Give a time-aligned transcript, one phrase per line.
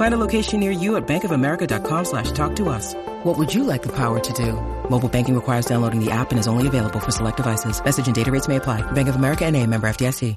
[0.00, 2.94] Find a location near you at bankofamerica.com slash talk to us.
[3.22, 4.54] What would you like the power to do?
[4.88, 7.84] Mobile banking requires downloading the app and is only available for select devices.
[7.84, 8.80] Message and data rates may apply.
[8.92, 10.36] Bank of America and a member FDIC.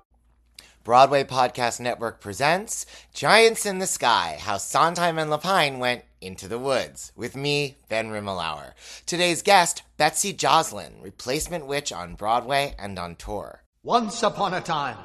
[0.83, 6.59] Broadway Podcast Network presents Giants in the Sky, How Sondheim and Lapine Went into the
[6.59, 8.73] Woods, with me, Ben Rimalower.
[9.05, 13.63] Today's guest, Betsy Joslyn, replacement witch on Broadway and on tour.
[13.81, 14.97] Once upon a time.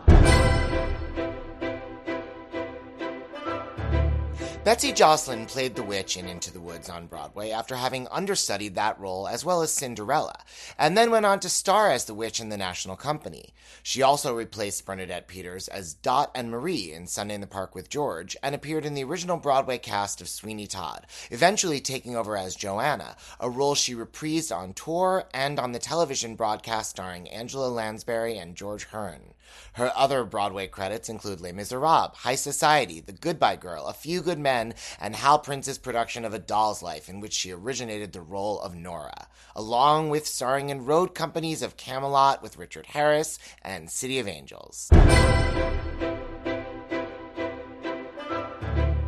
[4.68, 9.00] Betsy Joslyn played the witch in Into the Woods on Broadway after having understudied that
[9.00, 10.40] role as well as Cinderella,
[10.78, 13.54] and then went on to star as the witch in The National Company.
[13.82, 17.88] She also replaced Bernadette Peters as Dot and Marie in Sunday in the Park with
[17.88, 22.54] George and appeared in the original Broadway cast of Sweeney Todd, eventually taking over as
[22.54, 28.36] Joanna, a role she reprised on tour and on the television broadcast starring Angela Lansbury
[28.36, 29.32] and George Hearn.
[29.74, 34.38] Her other Broadway credits include Les Miserables, High Society, The Goodbye Girl, A Few Good
[34.38, 38.60] Men, and Hal Prince's production of A Doll's Life, in which she originated the role
[38.60, 44.18] of Nora, along with starring in road companies of Camelot with Richard Harris and City
[44.18, 44.88] of Angels.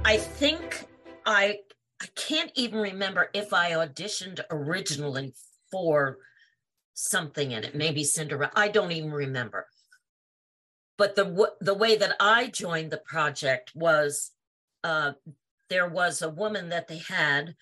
[0.04, 0.86] I think
[1.25, 1.58] I
[2.02, 5.34] I can't even remember if I auditioned originally
[5.70, 6.16] for
[6.94, 8.52] something in it, maybe Cinderella.
[8.56, 9.66] I don't even remember.
[11.01, 14.33] But the the way that I joined the project was
[14.84, 15.12] uh,
[15.70, 17.55] there was a woman that they had,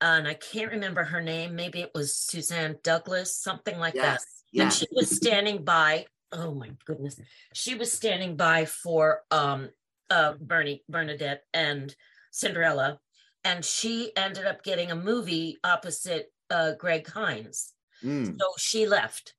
[0.00, 1.54] and I can't remember her name.
[1.54, 4.24] Maybe it was Suzanne Douglas, something like Yes, that.
[4.52, 4.62] yes.
[4.62, 6.06] And she was standing by.
[6.32, 7.20] Oh my goodness,
[7.52, 9.68] she was standing by for um,
[10.08, 11.94] uh, Bernie Bernadette and
[12.30, 13.00] Cinderella,
[13.44, 17.74] and she ended up getting a movie opposite uh, Greg Hines.
[18.02, 18.40] Mm.
[18.40, 19.34] So she left.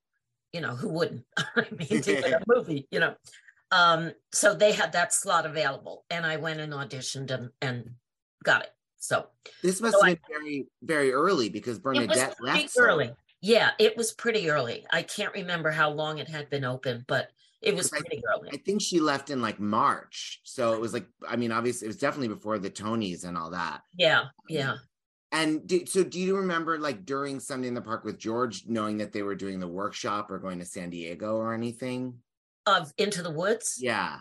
[0.53, 1.25] You know, who wouldn't?
[1.37, 3.15] I mean, to a movie, you know.
[3.71, 7.91] Um, so they had that slot available, and I went and auditioned and, and
[8.43, 8.71] got it.
[8.97, 9.27] So
[9.63, 12.81] This must So have been very, very early because it was Bernadette pretty left so
[12.83, 13.11] early.
[13.41, 14.85] Yeah, it was pretty early.
[14.91, 17.29] I can't remember how long it had been open, but
[17.61, 18.49] it was Because I- pretty early.
[18.51, 20.41] I think she left in like March.
[20.43, 23.51] So it was like, I mean, obviously, it was definitely before the Tonys and all
[23.51, 23.81] that.
[23.95, 24.75] Yeah, yeah.
[25.31, 28.97] And do, so, do you remember like during Sunday in the Park with George, knowing
[28.97, 32.15] that they were doing the workshop or going to San Diego or anything?
[32.65, 33.77] Of Into the Woods.
[33.79, 34.19] Yeah,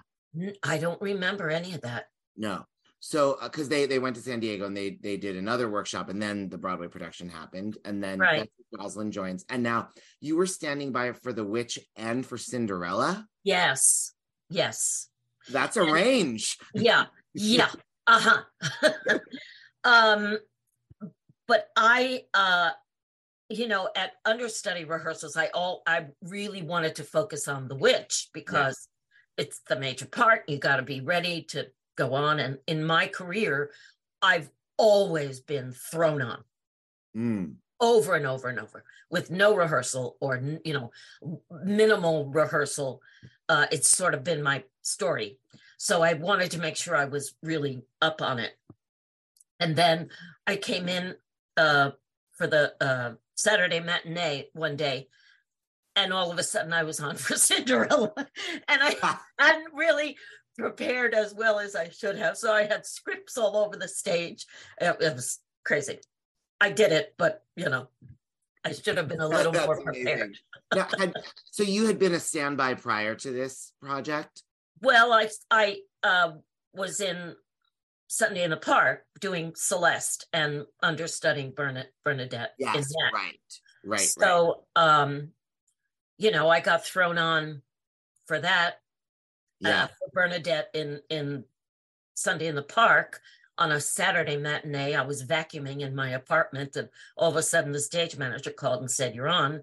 [0.62, 2.06] I don't remember any of that.
[2.36, 2.64] no.
[3.00, 6.20] So, because they they went to San Diego and they they did another workshop, and
[6.20, 8.50] then the Broadway production happened, and then Right.
[9.10, 9.90] Joins, and now
[10.20, 13.24] you were standing by for the Witch and for Cinderella.
[13.44, 14.12] Yes,
[14.50, 15.08] yes.
[15.48, 16.58] That's a And- range.
[16.74, 17.68] yeah yeah
[18.08, 18.42] uh-huh
[19.84, 20.38] um
[21.48, 22.70] but i uh
[23.48, 28.28] you know at understudy rehearsals i all i really wanted to focus on the witch
[28.32, 28.88] because
[29.38, 32.38] it's the major part you got to be ready to go on.
[32.40, 33.70] And in my career
[34.20, 36.44] i've always been thrown on.
[37.16, 37.54] Mm.
[37.80, 40.90] over and over and over with no rehearsal or you know
[41.64, 43.00] minimal rehearsal
[43.48, 45.38] uh it's sort of been my story.
[45.78, 48.52] So i wanted to make sure i was really up on it.
[49.58, 50.10] And then
[50.46, 51.14] i came in
[51.58, 51.90] uh
[52.32, 55.08] for the uh saturday matinee one day
[55.96, 60.16] and all of a sudden i was on for cinderella and i hadn't really
[60.56, 64.46] prepared as well as i should have so i had scripts all over the stage
[64.80, 65.98] it, it was crazy
[66.60, 67.88] I did it, but you know,
[68.64, 70.36] I should have been a little That's more prepared.
[70.74, 71.14] Now, had-
[71.50, 74.42] so you had been a standby prior to this project?
[74.80, 76.32] Well, I I uh,
[76.74, 77.34] was in
[78.08, 83.34] Sunday in the Park doing Celeste and understudying Bernadette Bernadette Yes, right,
[83.84, 84.00] right, right.
[84.00, 85.28] so, um,
[86.16, 87.62] you know, I got thrown on
[88.26, 88.80] for that
[89.60, 91.44] Yeah, uh, for Bernadette in in
[92.14, 93.20] Sunday in the Park
[93.58, 94.94] on a Saturday matinee.
[94.94, 98.80] I was vacuuming in my apartment, and all of a sudden, the stage manager called
[98.80, 99.62] and said, "You're on."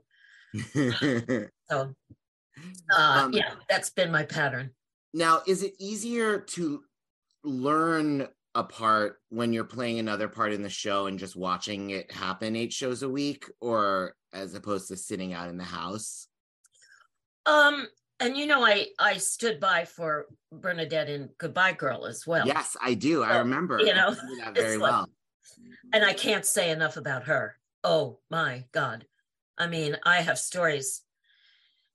[1.67, 1.95] So,
[2.95, 4.69] uh, Um, yeah, that's been my pattern.
[5.13, 6.83] now, is it easier to
[7.45, 12.11] learn a part when you're playing another part in the show and just watching it
[12.11, 16.27] happen eight shows a week, or as opposed to sitting out in the house?
[17.45, 17.87] Um,
[18.21, 22.47] And you know, I I stood by for Bernadette in Goodbye Girl as well.
[22.47, 23.23] Yes, I do.
[23.23, 23.79] I remember.
[23.79, 24.15] you know,
[24.53, 25.09] very like- well.
[25.93, 27.57] And I can't say enough about her.
[27.83, 29.05] Oh my God.
[29.57, 31.01] I mean, I have stories.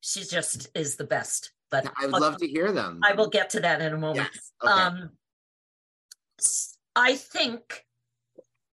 [0.01, 1.53] She just is the best.
[1.71, 3.01] But I would love to hear them.
[3.03, 4.29] I will get to that in a moment.
[4.33, 4.53] Yes.
[4.63, 4.73] Okay.
[4.73, 5.11] Um,
[6.97, 7.85] I think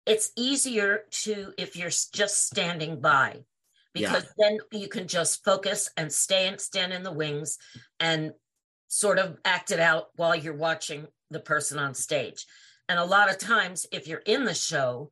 [0.05, 3.43] it's easier to if you're just standing by,
[3.93, 4.09] Yeah.
[4.09, 7.57] because then you can just focus and stay and stand in the wings
[7.99, 8.31] and
[8.87, 12.45] sort of act it out while you're watching the person on stage.
[12.89, 15.11] And a lot of times, if you're in the show,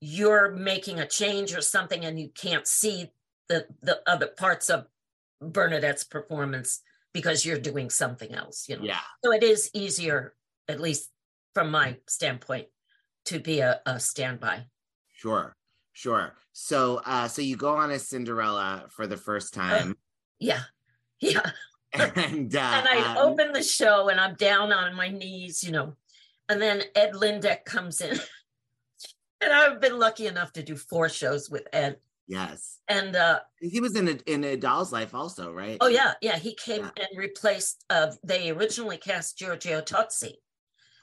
[0.00, 3.10] you're making a change or something, and you can't see
[3.48, 4.86] the the other parts of
[5.40, 6.82] Bernadette's performance
[7.12, 8.68] because you're doing something else.
[8.68, 8.84] You know.
[8.84, 9.00] yeah.
[9.24, 10.34] So it is easier,
[10.68, 11.10] at least
[11.56, 12.66] from my standpoint,
[13.24, 14.66] to be a, a standby.
[15.14, 15.56] Sure.
[15.94, 16.34] Sure.
[16.52, 19.96] So uh so you go on as Cinderella for the first time.
[20.38, 20.60] Yeah.
[21.18, 21.50] Yeah.
[21.94, 25.72] and uh And I um, open the show and I'm down on my knees, you
[25.72, 25.96] know.
[26.50, 28.18] And then Ed Lyndeck comes in.
[29.40, 31.96] and I've been lucky enough to do four shows with Ed.
[32.28, 32.80] yes.
[32.86, 35.78] And uh He was in a in a doll's life also, right?
[35.80, 36.90] oh yeah, yeah, he came Yeah.
[37.02, 40.34] and replaced uh they originally cast Giorgio Tozzi.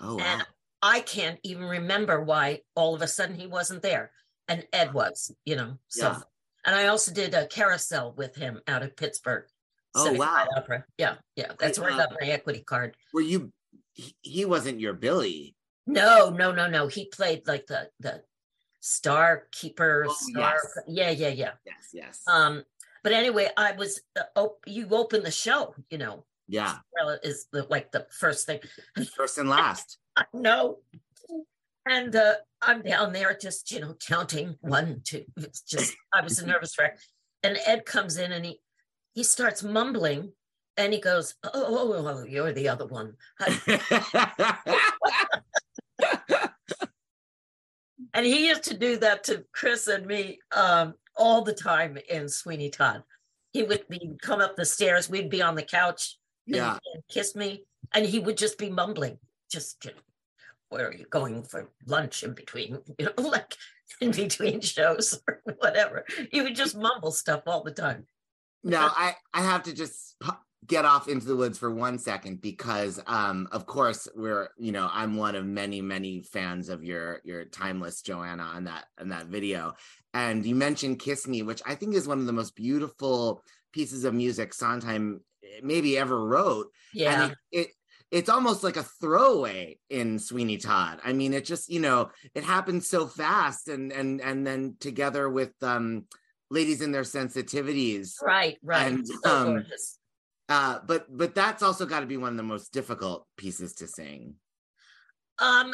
[0.04, 0.24] Oh wow.
[0.24, 0.46] And
[0.82, 4.12] I can't even remember why all of a sudden he wasn't there.
[4.50, 5.78] And Ed was, you know.
[5.88, 6.20] So Yeah.
[6.66, 9.46] and I also did a carousel with him out of Pittsburgh.
[9.96, 10.48] Oh, City wow.
[10.58, 10.84] Opera.
[10.98, 11.54] Yeah, yeah.
[11.58, 12.98] That's where I got my equity card.
[13.14, 13.54] Were you
[13.94, 15.56] he, he wasn't your Billy.
[15.88, 16.88] No, no, no, no.
[16.88, 18.24] He played like the the
[18.82, 20.06] star keeper.
[20.10, 20.78] Oh, star, yes.
[20.88, 21.52] Yeah, yeah, yeah.
[21.66, 22.22] Yes, yes.
[22.28, 22.64] Um,
[23.04, 26.26] but anyway, I was uh, op- you opened the show, you know.
[26.48, 26.76] Yeah.
[26.96, 28.60] Cinderella Is the like the first thing.
[29.16, 29.98] First and last.
[30.34, 30.80] no.
[31.86, 35.26] And uh, I'm down there just, you know, counting one, two.
[35.36, 36.98] It's just, I was a nervous wreck.
[37.44, 38.60] And Ed comes in and he
[39.14, 40.32] he starts mumbling
[40.78, 43.16] and he goes, Oh, oh, oh, oh, you're the other one.
[48.14, 52.30] And he used to do that to Chris and me um, all the time in
[52.30, 53.04] Sweeney Todd.
[53.54, 56.78] He would be come up the stairs, we'd be on the couch yeah.
[57.10, 59.18] kiss me, and he would just be mumbling,
[59.52, 59.98] just you know,
[60.70, 63.56] where are you going for lunch in between, you know, like
[64.02, 66.06] in between shows or whatever.
[66.32, 68.06] He would just mumble stuff all the time.
[68.64, 70.16] Now I I have to just
[70.66, 74.90] get off into the woods for one second because um of course we're you know
[74.92, 79.28] I'm one of many many fans of your your timeless Joanna on that on that
[79.28, 79.74] video
[80.14, 83.44] and you mentioned Kiss Me which I think is one of the most beautiful
[83.74, 85.20] pieces of music Sondheim
[85.62, 87.24] maybe ever wrote Yeah.
[87.24, 87.68] and it, it
[88.12, 91.00] it's almost like a throwaway in Sweeney Todd.
[91.04, 95.28] I mean, it just you know it happens so fast, and and and then together
[95.28, 96.06] with um,
[96.52, 98.14] ladies and their sensitivities.
[98.22, 98.92] right, right.
[98.92, 99.98] and, So um, gorgeous.
[100.48, 103.88] Uh, but but that's also got to be one of the most difficult pieces to
[103.88, 104.36] sing.
[105.40, 105.74] Um,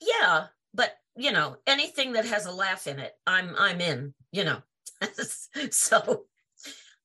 [0.00, 4.14] yeah, but you know, anything that has a laugh in it, I'm I'm in.
[4.32, 4.62] You know,
[5.70, 6.24] so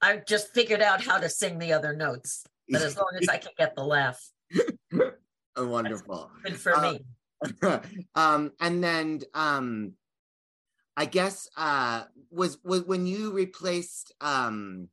[0.05, 2.45] I just figured out how to sing the other notes.
[2.69, 4.19] But as long as I can get the laugh,
[5.57, 6.29] Oh, wonderful.
[6.43, 7.05] good for Uh, me.
[8.15, 9.93] um, and then um,
[10.97, 14.89] I guess uh, was was when you replaced um,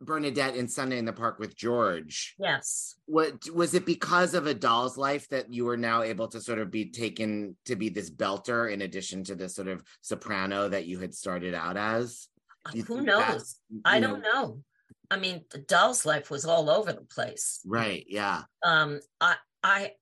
[0.00, 2.34] Bernadette in Sunday in the Park with George.
[2.38, 2.94] Yes.
[3.06, 6.58] What was it because of a doll's life that you were now able to sort
[6.58, 10.86] of be taken to be this belter in addition to the sort of soprano that
[10.86, 12.28] you had started out as?
[12.72, 13.56] You Who knows?
[13.84, 14.62] I don't know.
[15.10, 17.60] I mean, the doll's life was all over the place.
[17.66, 18.04] Right.
[18.08, 18.42] Yeah.
[18.62, 19.92] Um, I I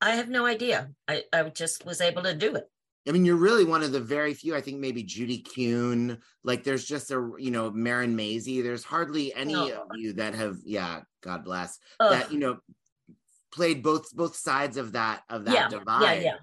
[0.00, 0.90] I have no idea.
[1.06, 2.64] I, I just was able to do it.
[3.08, 4.54] I mean, you're really one of the very few.
[4.54, 6.18] I think maybe Judy Kuhn.
[6.44, 8.62] Like, there's just a you know Marin Mazzie.
[8.62, 9.68] There's hardly any No.
[9.68, 10.56] of you that have.
[10.64, 11.78] Yeah, God bless.
[12.00, 12.10] Ugh.
[12.10, 12.58] That you know
[13.52, 16.16] played both both sides of that of that yeah, divide.
[16.16, 16.36] yeah, yeah.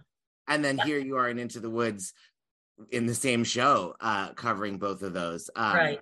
[0.48, 0.86] And then Yeah.
[0.86, 2.14] here you are in Into the Woods
[2.92, 5.50] in the same show, uh, covering both of those.
[5.56, 6.00] Um, right.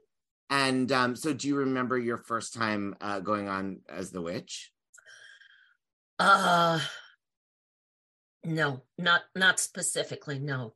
[0.49, 4.71] And um, so, do you remember your first time uh, going on as the witch?
[6.19, 6.79] Uh
[8.43, 10.73] no, not not specifically, no.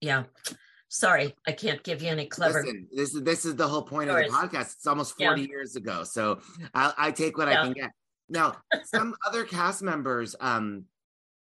[0.00, 0.24] Yeah.
[0.88, 2.62] Sorry, I can't give you any clever.
[2.62, 4.74] Listen, this is this is the whole point of the podcast.
[4.74, 5.28] It's almost Yeah.
[5.28, 6.04] 40 years ago.
[6.04, 6.40] So
[6.74, 7.90] I, I take what I can get.
[8.28, 10.84] Now, some other cast members, um,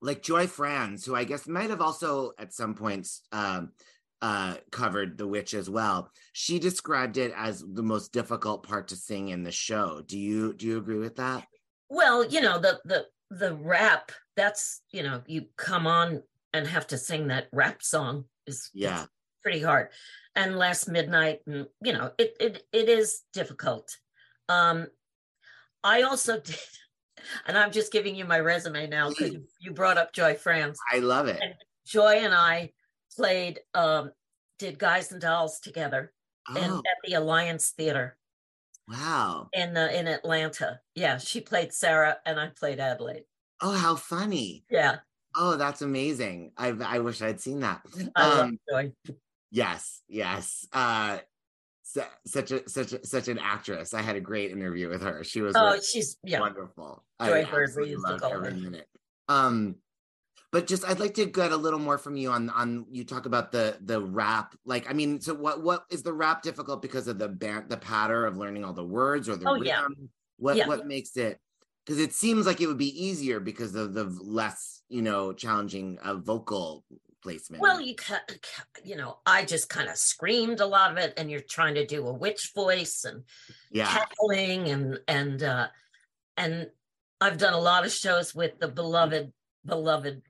[0.01, 3.73] like Joy Franz, who I guess might have also at some points um
[4.21, 6.11] uh covered the witch as well.
[6.33, 10.03] She described it as the most difficult part to sing in the show.
[10.05, 11.47] Do you do you agree with that?
[11.89, 16.23] Well, you know, the the the rap, that's, you know, you come on
[16.55, 19.05] and have to sing that rap song is Yeah.
[19.43, 19.89] pretty hard.
[20.35, 23.97] And last midnight, and you know, it it it is difficult.
[24.49, 24.87] Um,
[25.83, 26.57] I also did,
[27.47, 30.79] and I'm just giving you my resume now because you, brought up Joy Franz.
[30.93, 31.39] I love it.
[31.43, 31.55] And
[31.87, 32.73] Joy and I
[33.17, 34.13] played, um,
[34.59, 36.13] did Guys and Dolls together
[36.51, 38.17] in, Oh, at the Alliance Theater
[38.89, 39.49] wow.
[39.53, 40.81] in uh, in Atlanta.
[40.95, 43.25] Yeah, she played Sarah and I played Adelaide.
[43.61, 44.65] Oh, how funny.
[44.71, 44.99] Yeah,
[45.37, 46.53] Oh, that's amazing.
[46.57, 47.83] I I wish I'd seen that.
[48.17, 48.93] I love Um, Joy.
[49.51, 50.67] yes, yes.
[50.73, 51.19] Uh
[52.27, 53.95] such a such a, such an actress.
[53.95, 55.25] I had a great interview with her.
[55.25, 56.41] She was Oh, really she's yeah.
[56.41, 57.05] wonderful.
[57.23, 58.87] Joy I absolutely loved every minute.
[59.29, 59.77] Um,
[60.51, 63.27] but just I'd like to get a little more from you on on you talk
[63.27, 64.55] about the the rap.
[64.65, 67.77] Like, I mean, so what what is the rap difficult because of the band the
[67.77, 69.67] patter of learning all the words or the Oh, rhythm?
[69.67, 69.87] yeah.
[70.39, 70.67] What Yeah.
[70.67, 71.39] what makes it?
[71.85, 75.99] Because it seems like it would be easier because of the less you know challenging
[76.03, 76.85] uh, vocal
[77.23, 77.63] placement.
[77.63, 81.15] Well, you ca- ca- you know, I just kind of screamed a lot of it,
[81.17, 83.25] and you're trying to do a witch voice and
[83.71, 85.69] yeah, cackling and and uh
[86.37, 86.69] and
[87.21, 89.33] I've done a lot of shows with the beloved
[89.67, 90.23] beloved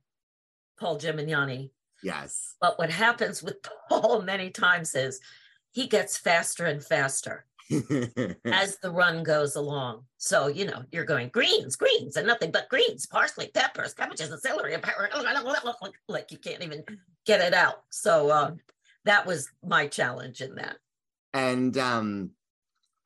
[0.81, 1.71] Paul Gemignani.
[2.03, 3.57] yes, But what happens with
[3.89, 5.21] Paul many times is
[5.73, 10.05] he gets faster and faster as the run goes along.
[10.17, 14.41] So, you know, you're going greens, greens, and nothing but greens, parsley, peppers, cabbages, and
[14.41, 15.09] celery, and pepper,
[16.09, 16.85] like you can't even
[17.27, 17.83] get it out.
[17.91, 18.61] So um,
[19.05, 20.77] that was my challenge in that.
[21.35, 22.31] and um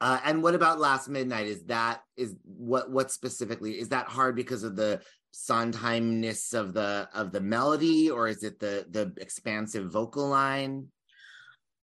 [0.00, 4.36] uh and what about last midnight is that is what what specifically is that hard
[4.36, 5.00] because of the
[5.32, 10.86] sondheimness of the of the melody or is it the the expansive vocal line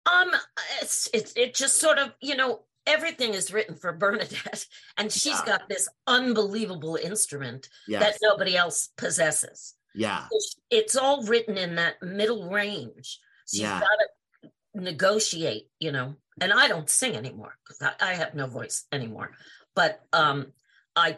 [0.06, 0.32] Um,
[0.82, 4.66] it's it's it just sort of you know everything is written for Bernadette,
[4.98, 5.46] and she's Yeah.
[5.58, 9.76] got this unbelievable instrument yes that nobody else possesses.
[9.94, 13.20] yeah It's, it's all written in that middle range.
[13.46, 13.74] So Yeah.
[13.74, 16.16] you've got to negotiate, you know.
[16.42, 19.32] And I don't sing anymore because I, I have no voice anymore.
[19.76, 20.54] But um,
[20.96, 21.18] I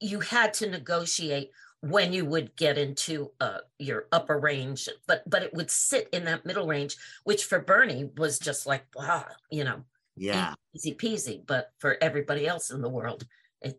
[0.00, 1.50] you had to negotiate
[1.82, 6.24] when you would get into uh, your upper range, but but it would sit in
[6.24, 9.84] that middle range, which for Bernie was just like wow, you know,
[10.20, 11.42] yeah easy peasy.
[11.44, 13.24] But for everybody else in the world,
[13.62, 13.78] it's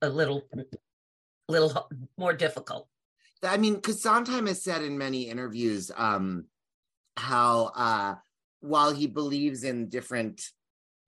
[0.00, 0.42] a little
[1.48, 2.88] little more difficult.
[3.42, 6.46] i mean because sondheim has said in many interviews um
[7.18, 8.14] how uh
[8.60, 10.40] while he believes in different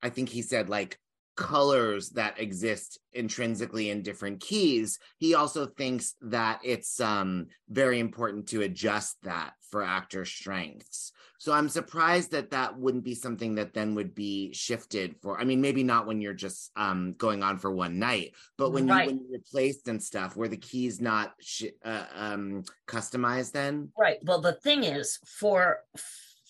[0.03, 0.99] i think he said like
[1.37, 8.47] colors that exist intrinsically in different keys he also thinks that it's um very important
[8.47, 13.73] to adjust that for actor strengths so i'm surprised that that wouldn't be something that
[13.73, 17.57] then would be shifted for i mean maybe not when you're just um going on
[17.57, 19.01] for one night but when Right.
[19.01, 23.89] you when you're replaced and stuff where the keys not sh- uh, um customized then
[23.97, 24.17] Right.
[24.23, 25.79] Well, the thing is, for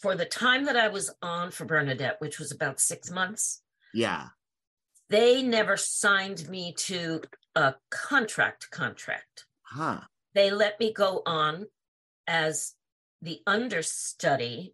[0.02, 3.62] for the time that I was on for Bernadette, which was about six months,
[3.94, 4.28] yeah
[5.10, 7.22] they never signed me to
[7.56, 9.46] a contract contract.
[9.64, 10.02] huh
[10.34, 11.66] They let me go on
[12.28, 12.74] as
[13.22, 14.74] the understudy,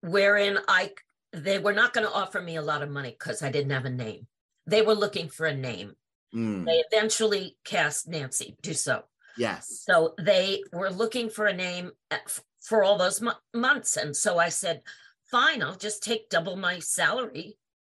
[0.00, 0.92] wherein I
[1.32, 3.84] they were not going to offer me a lot of money because I didn't have
[3.84, 4.26] a name.
[4.66, 5.94] They were looking for a name.
[6.34, 9.04] Mm, They eventually cast Nancy Dussault.
[9.36, 13.96] yes So they were looking for a name at- for all those mo- months.
[13.96, 14.82] And so I said,
[15.30, 17.56] fine, I'll just take double my salary.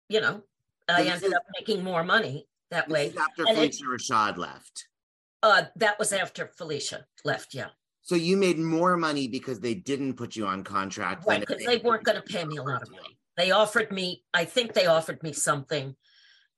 [0.09, 0.43] You know,
[0.89, 3.13] I ended is- up making more money that way.
[3.17, 4.87] after And it- Phylicia Rashad left
[5.41, 7.53] Uh, that was after Felicia left.
[7.53, 7.69] Yeah.
[8.01, 11.25] So you made more money because they didn't put you on contract.
[11.25, 11.39] Right.
[11.41, 13.17] Because had they weren't going to pay me a lot of money.
[13.37, 15.95] They offered me, I think they offered me something.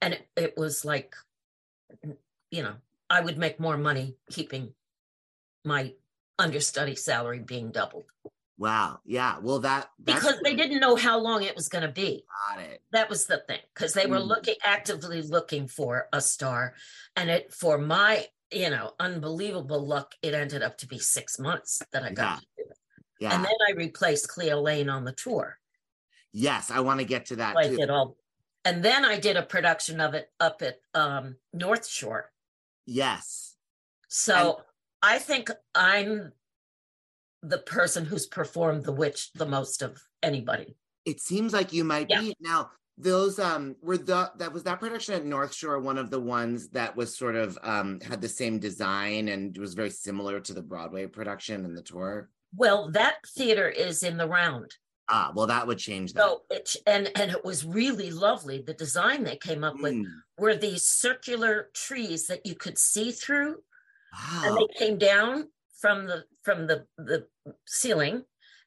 [0.02, 1.16] And it, it was like,
[2.52, 2.76] you know,
[3.10, 4.74] I would make more money keeping
[5.64, 5.94] my
[6.38, 8.06] understudy salary being doubled
[8.58, 9.00] Wow.
[9.06, 9.38] Yeah.
[9.42, 12.24] Well, that because they didn't know how long it was going to be.
[12.50, 12.82] got it.
[12.94, 14.28] that was the thing because they were Mm.
[14.28, 16.74] looking actively looking for a star
[17.18, 21.82] and it for my you know unbelievable luck it ended up to be six months
[21.92, 22.78] that i got to do it.
[23.20, 23.36] Yeah.
[23.36, 25.58] and then i replaced cleo laine on the tour
[26.32, 28.16] yes, I want to get to that So i did all
[28.64, 32.32] and then i did a production of it up at um north shore
[32.86, 33.56] Yes.
[34.08, 34.62] so
[35.02, 36.32] i think i'm
[37.50, 40.76] the person who's performed the witch the most of anybody
[41.06, 42.22] It seems like you might Yeah.
[42.22, 42.72] be now.
[42.98, 46.70] Those um were the that was that production at North Shore one of the ones
[46.70, 50.64] that was sort of um had the same design and was very similar to the
[50.64, 52.30] Broadway production and the tour.
[52.54, 54.76] well that theater is in the round
[55.08, 56.22] Ah, well, that would change that.
[56.22, 58.62] So it and and it was really lovely.
[58.62, 63.12] The design they came up with Mm, were these circular trees that you could see
[63.12, 63.58] through,
[64.44, 65.50] and they came down
[65.86, 67.28] from the from the the
[67.68, 68.24] ceiling,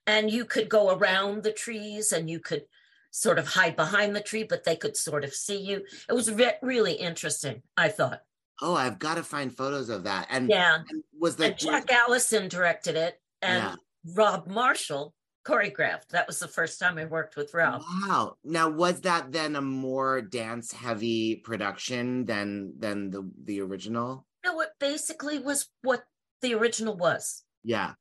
[0.07, 2.65] and you could go around the trees and you could
[3.11, 5.83] sort of hide behind the tree, but they could sort of see you.
[6.09, 8.21] It was re- really interesting, I thought.
[8.63, 10.29] Oh, I've got to find photos of that.
[10.31, 10.77] And, Yeah.
[10.89, 13.75] and was the And Jack Allison directed it and Yeah.
[14.15, 15.13] Rob Marshall
[15.45, 16.09] choreographed.
[16.11, 17.83] That was the first time I worked with Rob.
[18.03, 18.37] Wow.
[18.45, 24.27] Now was that then a more dance heavy production than than the the original?
[24.45, 26.05] No, it basically was what
[26.43, 27.45] the original was.
[27.65, 27.93] Yeah.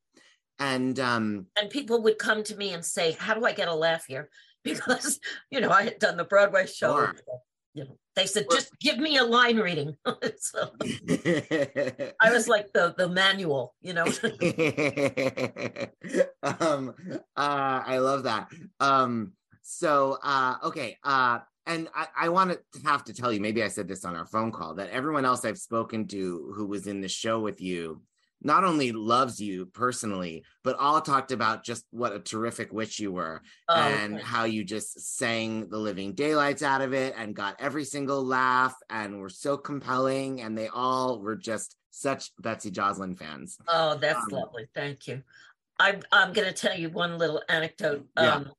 [0.60, 3.74] And um And people would come to me and say, How do I get a
[3.74, 4.29] laugh here?
[4.63, 6.94] Because, you know, I had done the Broadway show.
[6.94, 7.15] Sure.
[7.74, 9.96] You know, they said, just give me a line reading.
[10.39, 10.72] so
[12.20, 14.06] I was like the the manual, you know.
[16.44, 16.94] um
[17.38, 18.50] uh I love that.
[18.82, 23.62] Um so uh okay uh and I, I want to have to tell you, maybe
[23.62, 26.88] I said this on our phone call, that everyone else I've spoken to who was
[26.88, 28.01] in the show with you
[28.41, 33.12] not only loves you personally, but all talked about just what a terrific witch you
[33.12, 34.24] were Oh, and okay.
[34.24, 38.75] how you just sang the living daylights out of it and got every single laugh
[38.89, 40.41] and were so compelling.
[40.41, 43.58] And they all were just such Betsy Joslyn fans.
[43.67, 44.67] Oh, that's Um, lovely.
[44.75, 45.24] Thank you.
[45.79, 48.08] I, I'm going to tell you one little anecdote.
[48.17, 48.36] Yeah.
[48.36, 48.51] Um,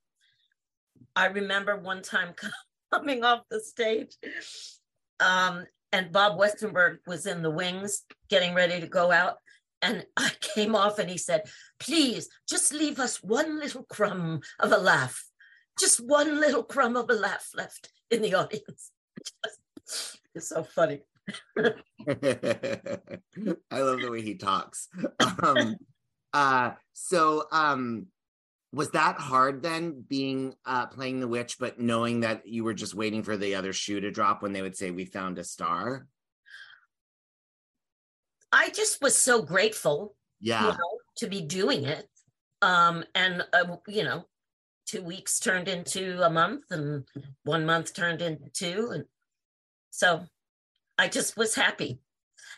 [1.15, 2.35] I remember one time
[2.93, 4.17] coming off the stage,
[5.21, 9.37] um, and Bob Westenberg was in the wings getting ready to go out.
[9.83, 11.43] And I came off and he said,
[11.79, 15.25] Please just leave us one little crumb of a laugh,
[15.79, 18.91] just one little crumb of a laugh left in the audience.
[20.35, 21.03] it's so funny.
[21.59, 21.73] I
[23.81, 24.89] love the way he talks.
[25.43, 25.77] Um,
[26.33, 28.07] uh, so, um,
[28.73, 32.95] was that hard then being uh, playing the witch, but knowing that you were just
[32.95, 36.07] waiting for the other shoe to drop when they would say, We found a star?
[38.53, 40.63] I just was so grateful Yeah.
[40.63, 42.09] you know, to be doing it.
[42.63, 44.27] Um, and uh, you know,
[44.87, 47.05] two weeks turned into a month, and
[47.45, 49.05] one month turned into two, and
[49.91, 50.25] so
[50.97, 52.01] I just was happy.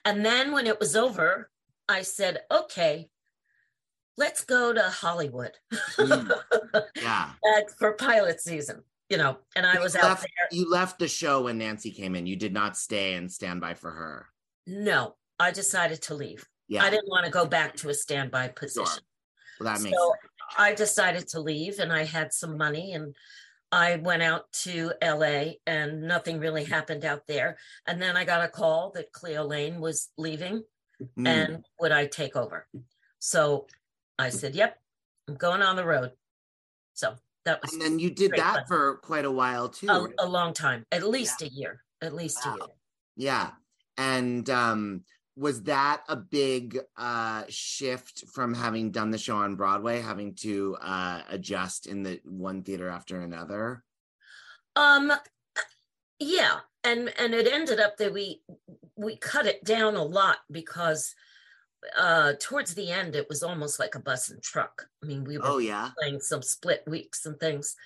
[0.07, 1.51] And then when it was over,
[1.89, 3.11] I said, "Okay,
[4.17, 5.53] let's go to Hollywood
[5.99, 6.33] Mm.
[6.97, 7.33] Yeah.
[7.79, 10.49] for pilot season." You know, and I You was out left- there.
[10.59, 12.27] You left the show when Nancy came in.
[12.27, 14.29] You did not stay and stand by for her.
[14.67, 16.47] No, I decided to leave.
[16.69, 16.85] Yeah.
[16.85, 19.03] I didn't want to go back to a standby position.
[19.59, 20.15] well, that makes so
[20.59, 23.15] I decided to leave and I had some money and
[23.73, 27.57] I went out to LA and nothing really happened out there.
[27.87, 30.63] And then I got a call that Cleo Laine was leaving
[31.19, 31.27] Mm.
[31.29, 32.67] and would I take over?
[33.21, 33.67] So
[34.19, 34.77] I said, Yep,
[35.29, 36.11] I'm going on the road.
[36.93, 37.15] So
[37.47, 38.65] that was And then you did that fun.
[38.69, 39.89] for quite a while too.
[39.89, 40.15] a, right?
[40.19, 42.69] a long time, at least a year, at least a year.
[43.17, 43.51] Yeah.
[43.97, 45.05] And um
[45.41, 50.77] was that a big uh shift from having done the show on Broadway, having to
[50.83, 53.83] uh adjust in the one theater after another?
[54.77, 55.11] Um,
[56.19, 58.43] yeah, and and it ended up that we
[58.97, 61.15] we cut it down a lot because
[61.97, 64.89] uh towards the end it was almost like a bus and truck.
[65.03, 65.91] I mean, we were Oh yeah.
[65.99, 67.77] playing some split weeks and things.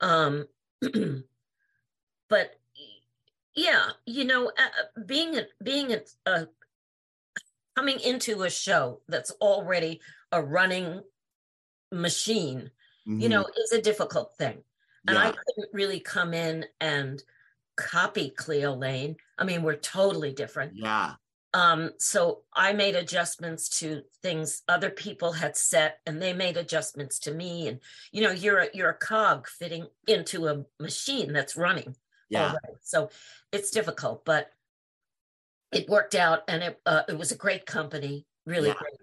[0.00, 0.46] Um,
[2.30, 2.58] but
[3.54, 6.48] yeah, you know, uh, being a, being a, a
[7.76, 10.00] coming into a show that's already
[10.32, 11.02] a running
[11.92, 12.70] machine,
[13.04, 13.30] you Mhm.
[13.30, 14.64] know, is a difficult thing
[15.06, 17.22] and I couldn't really come in and
[17.76, 19.16] copy Cleo Laine.
[19.38, 20.76] I mean, we're totally different.
[20.76, 21.16] yeah.
[21.52, 27.20] Um, so I made adjustments to things other people had set, and they made adjustments
[27.20, 27.68] to me.
[27.68, 31.96] And you know, you're a, you're a cog fitting into a machine that's running.
[32.28, 32.48] Yeah.
[32.48, 32.78] already.
[32.82, 33.10] So
[33.52, 34.50] it's difficult, but
[35.74, 38.74] it worked out, and it uh, it was a great company, really Yeah.
[38.78, 38.94] great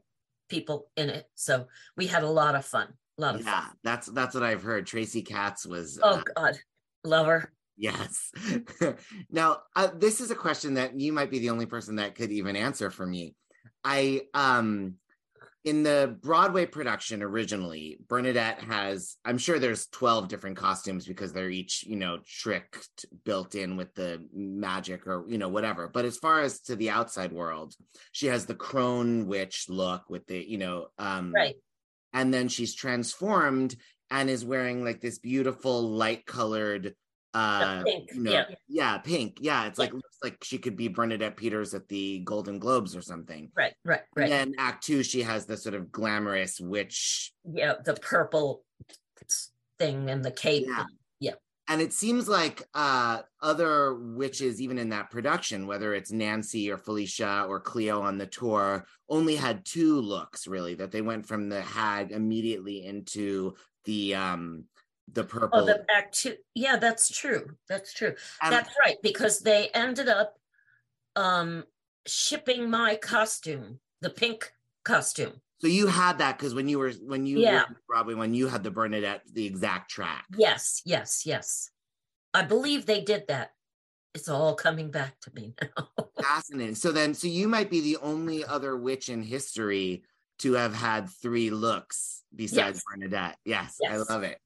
[0.49, 1.29] people in it.
[1.35, 2.93] So we had a lot of fun.
[3.17, 3.61] A lot of Yeah.
[3.61, 3.71] fun.
[3.83, 4.85] That's that's what I've heard.
[4.87, 6.59] Tracy Katz was Oh uh, God,
[7.03, 7.53] love her.
[7.77, 8.31] Yes.
[9.29, 12.31] now, uh, this is a question that you might be the only person that could
[12.31, 13.35] even answer for me.
[13.83, 14.95] I um
[15.63, 21.49] in the Broadway production originally, Bernadette has I'm sure there's 12 different costumes because they're
[21.49, 25.87] each, you know, tricked built in with the magic or, you know, whatever.
[25.87, 27.75] But as far as to the outside world,
[28.11, 31.55] she has the crone witch look with the, you know, um Right.
[32.13, 33.75] and then she's transformed
[34.09, 36.95] and is wearing like this beautiful light colored
[37.33, 38.45] uh pink, you know, yeah.
[38.67, 39.85] yeah pink yeah it's Yeah.
[39.85, 43.73] like looks like she could be bernadette peters at the golden globes or something Right.
[43.85, 44.01] Right.
[44.15, 44.23] Right.
[44.23, 48.63] and then act two she has the sort of glamorous witch yeah, the purple
[49.79, 50.67] thing and the cape.
[51.19, 51.33] Yeah.
[51.67, 56.77] and it seems like uh, other witches, even in that production, whether it's Nancy or
[56.77, 60.75] Phylicia or Cleo on the tour, only had two looks really.
[60.75, 63.53] That they went from the hag immediately into
[63.85, 64.65] the um
[65.13, 65.59] the purple.
[65.61, 67.55] Oh, the back to yeah, that's true.
[67.67, 68.13] That's true.
[68.41, 70.35] And- that's right because they ended up
[71.15, 71.65] um
[72.07, 74.51] shipping my costume, the pink
[74.83, 75.33] costume.
[75.59, 77.65] so you had that because when you were when you Yeah.
[77.87, 80.25] probably when you had the Bernadette the exact track.
[80.37, 81.69] Yes, yes, yes.
[82.33, 83.51] I believe they did that.
[84.13, 85.89] It's all coming back to me now.
[86.21, 86.75] Fascinating.
[86.75, 90.03] So then, so you might be the only other witch in history
[90.39, 92.83] to have had three looks besides Yes.
[92.89, 93.37] Bernadette.
[93.45, 94.39] Yes, I love it.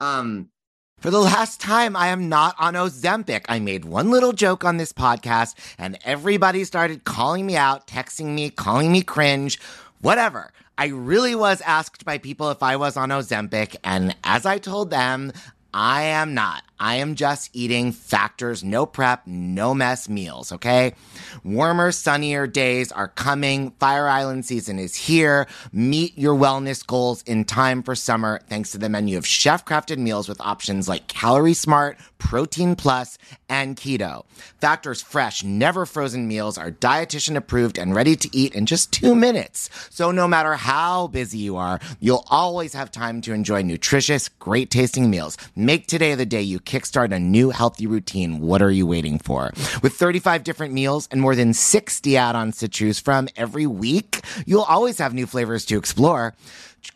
[0.00, 0.50] Um,
[0.98, 3.44] For the last time, I am not on Ozempic.
[3.48, 8.34] I made one little joke on this podcast and everybody started calling me out, texting
[8.34, 9.58] me, calling me cringe,
[10.00, 10.52] whatever.
[10.76, 14.90] I really was asked by people if I was on Ozempic, and as I told
[14.90, 15.32] them,
[15.74, 16.62] I am not.
[16.80, 20.94] I am just eating factors, no prep, no mess meals, okay?
[21.44, 23.72] Warmer, sunnier days are coming.
[23.72, 25.46] Fire Island season is here.
[25.74, 29.98] Meet your wellness goals in time for summer thanks to the menu of chef crafted
[29.98, 33.18] meals with options like Calorie Smart, Protein Plus,
[33.50, 34.24] and Keto.
[34.58, 39.14] Factor's fresh, never frozen meals are dietitian approved and ready to eat in just two
[39.14, 39.68] minutes.
[39.90, 44.70] So no matter how busy you are, you'll always have time to enjoy nutritious, great
[44.70, 45.36] tasting meals.
[45.54, 48.38] Make today the day you kickstart a new healthy routine.
[48.38, 49.50] What are you waiting for?
[49.82, 54.62] With 35 different meals and more than 60 add-ons to choose from every week, you'll
[54.62, 56.34] always have new flavors to explore.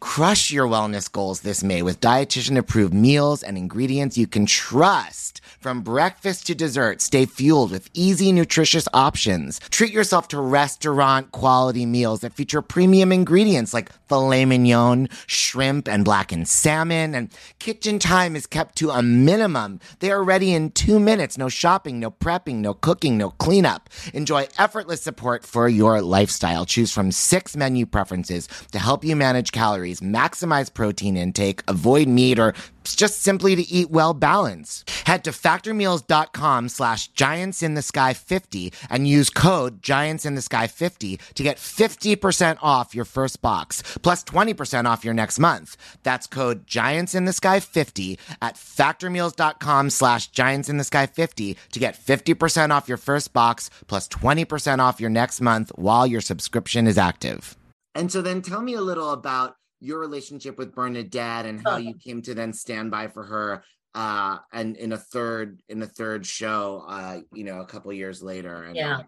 [0.00, 5.40] Crush your wellness goals this May with dietitian approved meals and ingredients you can trust.
[5.60, 9.58] From breakfast to dessert, stay fueled with easy, nutritious options.
[9.70, 16.04] Treat yourself to restaurant quality meals that feature premium ingredients like filet mignon, shrimp, and
[16.04, 17.14] blackened salmon.
[17.14, 19.80] And kitchen time is kept to a minimum.
[20.00, 21.38] They are ready in two minutes.
[21.38, 23.88] No shopping, no prepping, no cooking, no cleanup.
[24.12, 26.66] Enjoy effortless support for your lifestyle.
[26.66, 32.38] Choose from six menu preferences to help you manage calories, maximize protein intake, avoid meat,
[32.38, 34.90] or just simply to eat well balanced.
[35.06, 40.42] Head to factormeals.com slash giants in the sky 50 and use code giants in the
[40.42, 45.76] sky 50 to get 50% off your first box plus 20% off your next month.
[46.02, 51.56] That's code giants in the sky 50 at factormeals.com slash giants in the sky 50
[51.72, 56.20] to get 50% off your first box plus 20% off your next month while your
[56.20, 57.56] subscription is active.
[57.94, 61.76] and so then tell me a little about your relationship with Bernadette and how Oh.
[61.76, 63.62] you came to then stand by for her
[63.94, 68.22] uh and in a third in a third show uh you know a couple years
[68.22, 69.02] later and Yeah.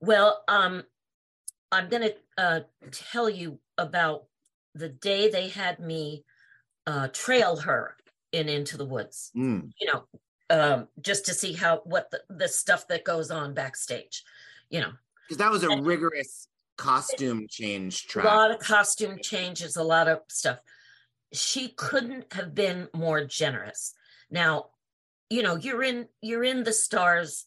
[0.00, 0.82] Well, um,
[1.72, 4.24] I'm gonna uh tell you about
[4.74, 6.24] the day they had me
[6.86, 7.96] uh trail her
[8.32, 9.30] in into the woods.
[9.34, 10.04] Mm, You know,
[10.50, 14.22] um, just to see how what the, the stuff that goes on backstage.
[14.68, 14.92] You know,
[15.26, 20.08] because that was a And- rigorous costume change a lot of costume changes, a lot
[20.08, 20.58] of stuff.
[21.32, 23.94] She couldn't have been more generous.
[24.30, 24.70] Now,
[25.30, 27.46] you know, you're in you're in the stars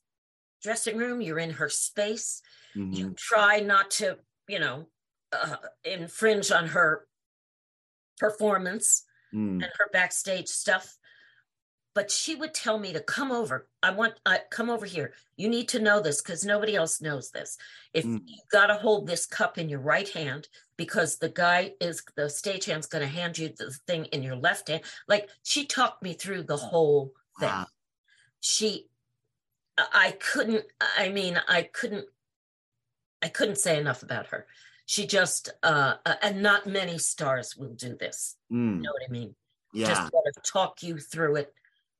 [0.62, 2.42] dressing room, you're in her space.
[2.76, 2.96] Mhm.
[2.96, 4.90] you try not to, you know,
[5.32, 7.08] uh, infringe on her
[8.20, 10.98] performance Mm, and her backstage stuff.
[11.96, 13.68] But she would tell me to come over.
[13.82, 15.14] I want, I come over here.
[15.38, 17.58] You need to know this because nobody else knows this.
[17.94, 18.22] If Mm.
[18.26, 20.48] you got to hold this cup in your right hand
[20.78, 24.68] because the guy is the stagehand's going to hand you the thing in your left
[24.68, 24.84] hand.
[25.08, 27.66] Like she talked me through the whole thing wow.
[28.40, 28.88] she
[29.78, 30.66] I I couldn't
[30.98, 32.06] I mean I couldn't
[33.22, 34.46] I couldn't say enough about her.
[34.86, 38.36] She just uh uh, and not many stars will do this.
[38.52, 39.36] Mm, You know what I mean?
[39.74, 41.54] yeah Just sort of talk you through it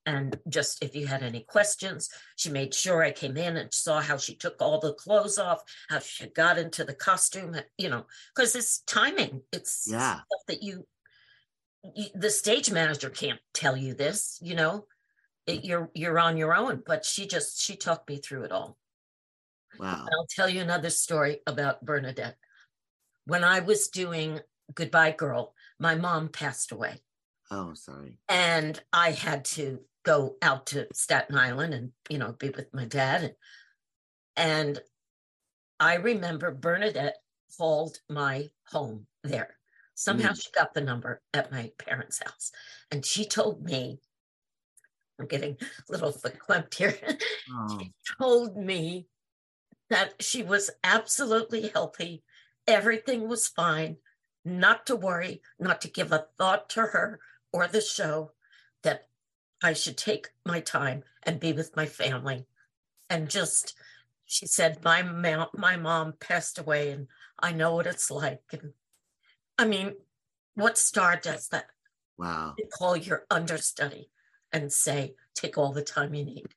[0.06, 4.02] and just if you had any questions, she made sure I came in and saw
[4.02, 8.06] how she took all the clothes off, how she got into the costume, you know,
[8.36, 9.42] because it's timing.
[9.52, 10.16] It's Yeah.
[10.16, 10.88] stuff that you,
[11.96, 14.86] you the stage manager can't tell you this, you know.
[15.48, 18.78] It, you're you're on your own, but she just she talked me through it all.
[19.80, 22.38] wow And I'll tell you another story about Bernadette.
[23.26, 24.40] When I was doing
[24.74, 27.02] Goodbye Girl, my mom passed away
[27.52, 29.80] oh sorry and I had to
[30.10, 33.36] go out to Staten Island and you know be with my dad.
[34.36, 34.80] And,
[35.82, 37.18] I remember Bernadette
[37.58, 39.56] called my home there.
[39.96, 40.42] Somehow mm.
[40.42, 42.52] she got the number at my parents' house.
[42.92, 44.00] And she told me
[45.18, 46.96] I'm getting a little verklempt here.
[47.54, 47.80] oh,
[48.20, 49.08] told me
[49.90, 52.24] that she was absolutely healthy,
[52.68, 53.98] everything was fine,
[54.44, 57.20] not to worry, not to give a thought to her
[57.54, 58.32] or the show,
[58.84, 59.09] that
[59.62, 62.46] I should take my time and be with my family.
[63.10, 63.76] And just,
[64.26, 67.08] she said, my mom, my mom passed away, and
[67.40, 68.44] I know what it's like.
[68.52, 68.74] And
[69.58, 69.96] I mean,
[70.56, 71.66] what star does that?
[72.18, 72.56] Wow.
[72.58, 74.10] You call your understudy
[74.52, 76.48] and say, take all the time you need.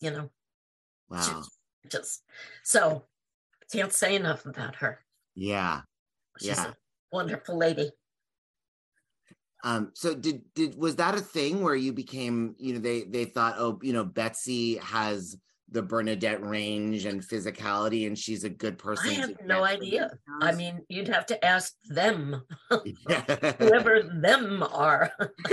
[0.00, 0.30] You know,
[1.08, 1.18] Wow.
[1.26, 2.22] just, just
[2.62, 3.04] so
[3.72, 5.04] can't say enough about her.
[5.34, 5.82] Yeah.
[6.38, 6.68] She's Yeah.
[6.68, 6.74] a
[7.12, 7.90] wonderful lady.
[9.64, 13.24] Um, so did did was that a thing where you became, you know, they they
[13.24, 15.38] thought, oh, you know, Betsy has
[15.70, 19.08] the Bernadette range and physicality, and she's a good person.
[19.08, 20.10] I have no idea.
[20.42, 25.10] I mean, you'd have to ask them, whoever them are.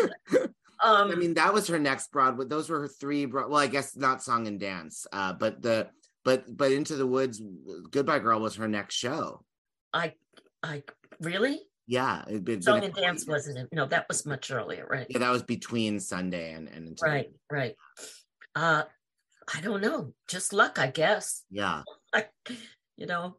[0.84, 2.46] um, I mean, that was her next Broadway.
[2.46, 3.26] Those were her three.
[3.26, 5.88] Broad, well, I guess not song and dance, uh, but the
[6.26, 7.42] but but Into the Woods,
[7.90, 9.46] Goodbye Girl was her next show.
[9.94, 10.16] I,
[10.62, 10.84] I
[11.22, 13.68] really Yeah, it'd been, song and dance wasn't it?
[13.74, 15.06] No, that was much earlier, right?
[15.10, 17.76] Yeah, that was between Sunday and and Right, right.
[18.56, 18.84] Uh,
[19.54, 20.14] I don't know.
[20.30, 21.44] Just luck, I guess.
[21.52, 22.28] Yeah, I,
[22.96, 23.36] you know,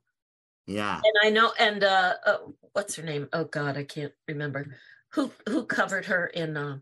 [0.67, 0.97] yeah.
[1.03, 2.37] and I know, and uh, uh,
[2.75, 3.27] what's her name?
[3.33, 4.77] Oh God, I can't remember.
[5.15, 6.81] Who who covered her in uh,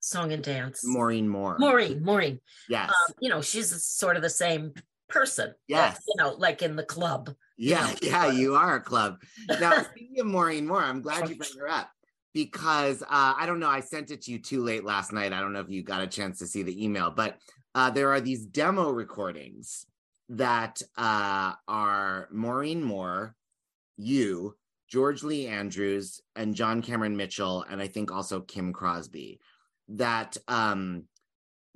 [0.00, 0.80] song and dance?
[0.82, 1.56] Maureen Moore.
[1.58, 2.02] Maureen.
[2.02, 2.40] Maureen.
[2.70, 2.88] Yes.
[2.88, 4.72] Um, you know, she's sort of the same
[5.10, 5.48] person.
[5.48, 6.02] like, Yes.
[6.08, 7.34] you know, like in the club.
[7.56, 9.22] Yeah, yeah, you are a club.
[9.60, 11.90] Now, speaking of Maureen Moore, I'm glad you bring her up
[12.34, 13.68] because uh, I don't know.
[13.68, 15.32] I sent it to you too late last night.
[15.32, 17.38] I don't know if you got a chance to see the email, but
[17.74, 19.86] uh, there are these demo recordings
[20.28, 23.34] that uh, are Maureen Moore,
[23.96, 24.54] you,
[24.88, 29.40] George Lee Andrews, and John Cameron Mitchell, and I think also Kim Crosby.
[29.88, 31.04] That um,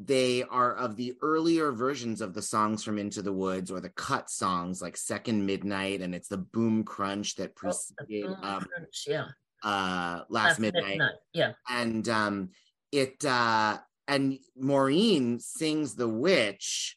[0.03, 3.91] they are of the earlier versions of the songs from Into the Woods or the
[3.91, 8.63] cut songs like Second Midnight and it's the boom crunch that Oh, preceded Boom um,
[8.65, 9.27] Crunch, yeah.
[9.63, 11.01] uh last midnight.
[11.35, 11.53] Yeah.
[11.69, 12.49] and um
[12.93, 16.97] it uh and Maureen sings the witch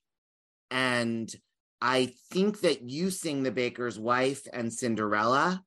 [0.71, 1.33] and
[1.81, 5.61] I think that you sing the baker's wife and Cinderella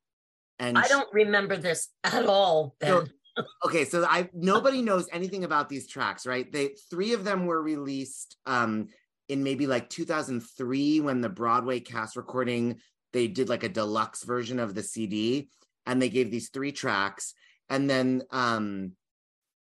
[0.59, 3.13] and I don't remember this at all, So- Ben.
[3.65, 6.51] Okay so i nobody knows anything about these tracks right?
[6.51, 8.89] They three of them were released um
[9.29, 12.77] in maybe like 2003 when the broadway cast recording
[13.13, 15.49] they did like a deluxe version of the cd
[15.87, 17.35] and they gave these three tracks.
[17.71, 18.93] And then um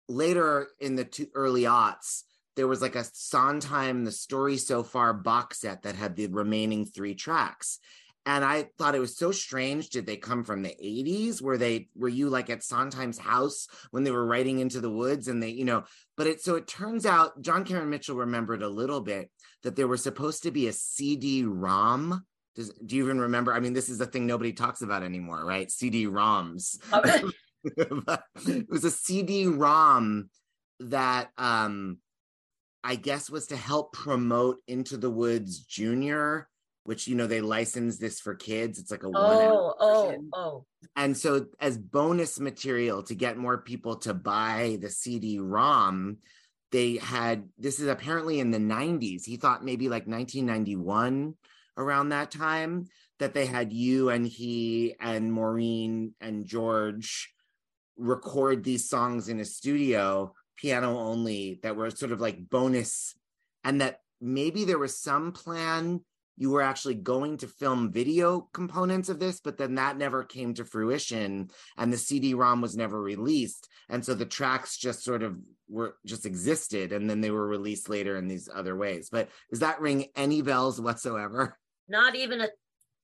[0.07, 2.23] later in the two early aughts
[2.55, 6.85] there was like a sondheim the story so far box set that had the remaining
[6.85, 7.79] three tracks
[8.25, 9.89] and I thought it was so strange.
[9.89, 11.41] Did they come from the 80s?
[11.41, 15.27] Were they were you like at Sondheim's house when they were writing into the woods
[15.27, 15.83] and they, you know,
[16.17, 19.31] but it so it turns out John Cameron Mitchell remembered a little bit
[19.63, 22.23] that there was supposed to be a CD-ROM.
[22.55, 23.53] Does, do you even remember?
[23.53, 25.71] I mean, this is a thing nobody talks about anymore, right?
[25.71, 26.77] CD-ROMs.
[26.93, 27.23] Okay.
[28.47, 30.29] it was a CD-ROM
[30.81, 31.97] that um
[32.83, 36.47] I guess was to help promote Into the Woods Junior,
[36.89, 38.79] which you know they licensed this for kids.
[38.79, 40.65] It's like a one Oh, oh, oh.
[40.95, 46.17] and so as bonus material to get more people to buy the CD-ROM,
[46.71, 49.23] they had this is apparently in the 90s.
[49.23, 51.35] He thought maybe like 1991
[51.77, 52.87] around that time
[53.19, 57.31] that they had you and he and Maureen and George
[57.97, 63.13] record these songs in a studio, piano only, that were sort of like bonus,
[63.63, 66.01] and that maybe there was some plan
[66.39, 70.53] you were actually going to film video components of this, but then that never came
[70.53, 73.67] to fruition and the CD-ROM was never released.
[73.89, 77.89] And so the tracks just sort of were just existed and then they were released
[77.89, 79.09] later in these other ways.
[79.11, 81.57] But does that ring any bells whatsoever?
[81.89, 82.47] Not even a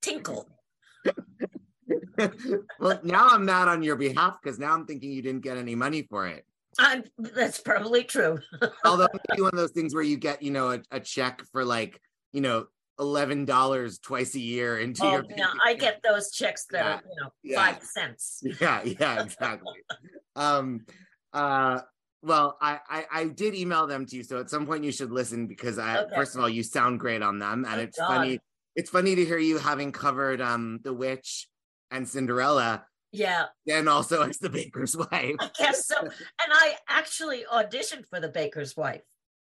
[0.00, 0.48] tinkle.
[2.80, 5.74] well, now I'm mad on your behalf because now I'm thinking you didn't get any
[5.74, 6.46] money for it.
[6.78, 8.38] I'm that's probably true.
[8.84, 12.00] Although one of those things where you get, you know, a, a check for like,
[12.32, 12.66] you know,
[12.98, 17.02] eleven dollars twice a year into Oh, your no, I get those checks that are,
[17.08, 17.56] you know, Yeah.
[17.74, 18.42] five cents.
[18.60, 19.74] yeah yeah exactly
[20.34, 20.84] um
[21.32, 21.80] uh
[22.22, 25.10] well I, I i did email them to you so at some point you should
[25.10, 26.14] listen because i Okay.
[26.14, 28.06] first of all you sound great on them and Oh, it's God.
[28.08, 28.38] funny
[28.74, 31.48] it's funny to hear you having covered um the witch
[31.90, 35.98] and cinderella Yeah, and also as the baker's wife I guess so.
[36.00, 36.10] And
[36.52, 39.02] I actually auditioned for the baker's wife.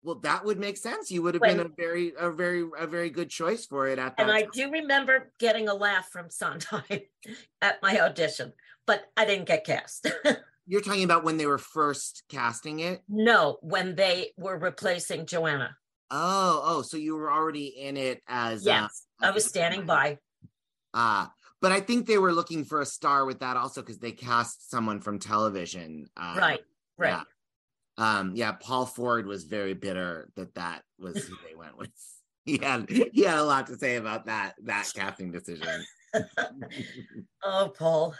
[0.06, 3.10] Well that would make sense you would have been a very a very a very
[3.10, 4.50] good choice for it at that And I time.
[4.54, 7.00] do remember getting a laugh from Sondheim
[7.60, 8.52] at my audition,
[8.86, 10.06] but I didn't get cast.
[10.66, 15.76] you're talking about when they were first casting it no, when they were replacing Joanna.
[16.12, 20.18] oh oh so you were already in it as uh, Yes, I was standing by.
[20.94, 24.12] Ah, but I think they were looking for a star with that also because they
[24.12, 26.06] cast someone from television.
[26.16, 26.60] Uh, Right,
[26.96, 27.10] right.
[27.10, 27.22] yeah.
[27.98, 31.90] Um, yeah, Paul Ford was very bitter that that was who they went with.
[32.46, 35.84] He had he had a lot to say about that that casting decision.
[37.44, 38.14] oh, Paul.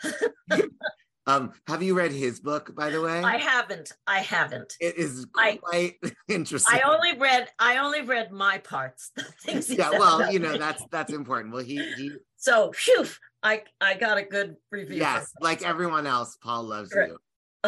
[1.29, 3.21] um, have you read his book, by the way?
[3.23, 3.93] I haven't.
[4.05, 4.75] I haven't.
[4.81, 5.95] It is I- quite
[6.27, 6.77] interesting.
[6.77, 7.47] I only read.
[7.61, 9.13] I only read my parts.
[9.15, 9.71] The things.
[9.71, 10.59] yeah, well, you know me.
[10.59, 11.55] that's that's important.
[11.55, 13.07] Well, he he So, phew,
[13.45, 14.97] I I got a good review.
[14.97, 17.17] yes, like everyone else, Paul loves you.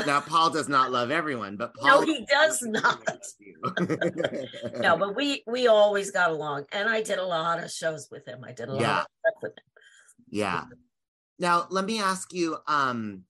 [0.06, 2.98] Now, Paul does not love everyone, but No, Paul he does not.
[4.82, 8.26] No, but we we always got along, and I did a lot of shows with
[8.26, 8.44] him.
[8.44, 9.00] I did a lot Yeah.
[9.00, 9.64] of stuff with him.
[10.30, 10.64] Yeah.
[11.38, 13.24] Now, let me ask you um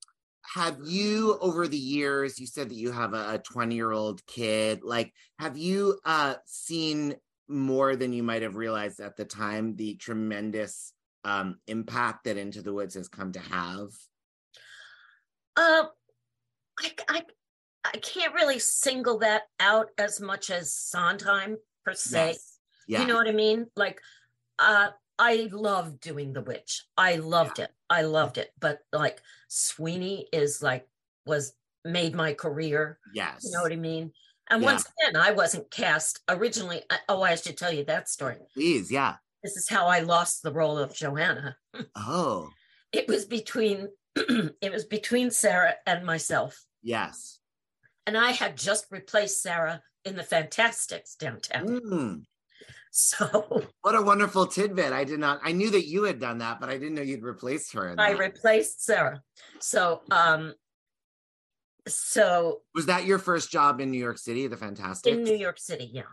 [0.55, 4.81] have you over the years you said that you have a 20 year old kid
[4.83, 7.15] like have you uh seen
[7.47, 12.63] more than you might have realized at the time the tremendous um impact that into
[12.63, 13.89] the woods has come to have
[15.55, 15.83] Uh,
[16.79, 17.21] I, I,
[17.85, 22.27] I can't really single that out as much as Sondheim per se.
[22.31, 22.57] Yes.
[22.87, 23.67] yeah You know what I mean?
[23.75, 23.99] Like,
[24.59, 26.85] uh, I love doing The Witch.
[26.97, 27.71] I loved it.
[27.89, 28.51] I loved it.
[28.59, 30.87] But like, Sweeney is like
[31.25, 31.53] was
[31.85, 32.99] made my career.
[33.13, 34.11] yes You know what I mean?
[34.49, 34.71] And Yeah.
[34.71, 36.83] once again, I wasn't cast originally.
[36.89, 38.37] I- Oh, I should tell you that story.
[38.53, 41.57] please yeah This is how I lost the role of Johanna.
[41.95, 42.49] oh
[42.91, 46.63] It was between it was between Sarah and myself.
[46.81, 47.39] Yes
[48.07, 51.67] And I had just replaced Sarah in the Fantasticks downtown.
[51.67, 52.23] Mm,
[52.91, 56.59] So what a wonderful tidbit i did not i knew that you had done that
[56.59, 59.21] but i didn't know you'd replaced her in I replaced Sarah.
[59.59, 60.53] So um
[61.87, 65.59] so was that your first job in new york city the fantastic in New York
[65.59, 66.03] City, yeah.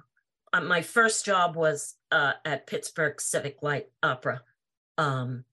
[0.52, 4.42] Uh, my first job was uh, at Pittsburgh Civic Light Opera.
[4.96, 5.44] Um,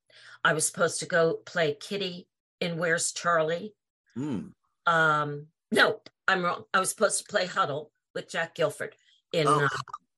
[0.44, 2.28] I was supposed to go play Kitty
[2.62, 3.74] in Where's Charley.
[4.18, 4.52] Mm,
[4.86, 6.64] Um, no, I'm wrong.
[6.74, 8.96] I was supposed to play Hodel with Jack Gilford
[9.32, 9.66] in Oh.
[9.66, 9.70] uh,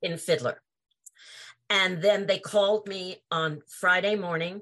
[0.01, 0.61] in Fiddler,
[1.69, 4.61] and then they called me on Friday morning.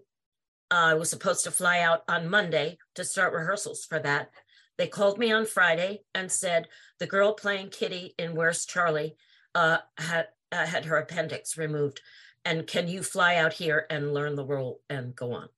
[0.71, 4.31] I was supposed to fly out on Monday to start rehearsals for that.
[4.77, 6.67] They called me on Friday and said
[6.99, 9.15] the girl playing Kitty in Where's Charley
[9.53, 12.01] uh, had uh, had her appendix removed,
[12.45, 15.49] and can you fly out here and learn the role and go on?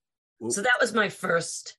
[0.49, 1.77] So that was my first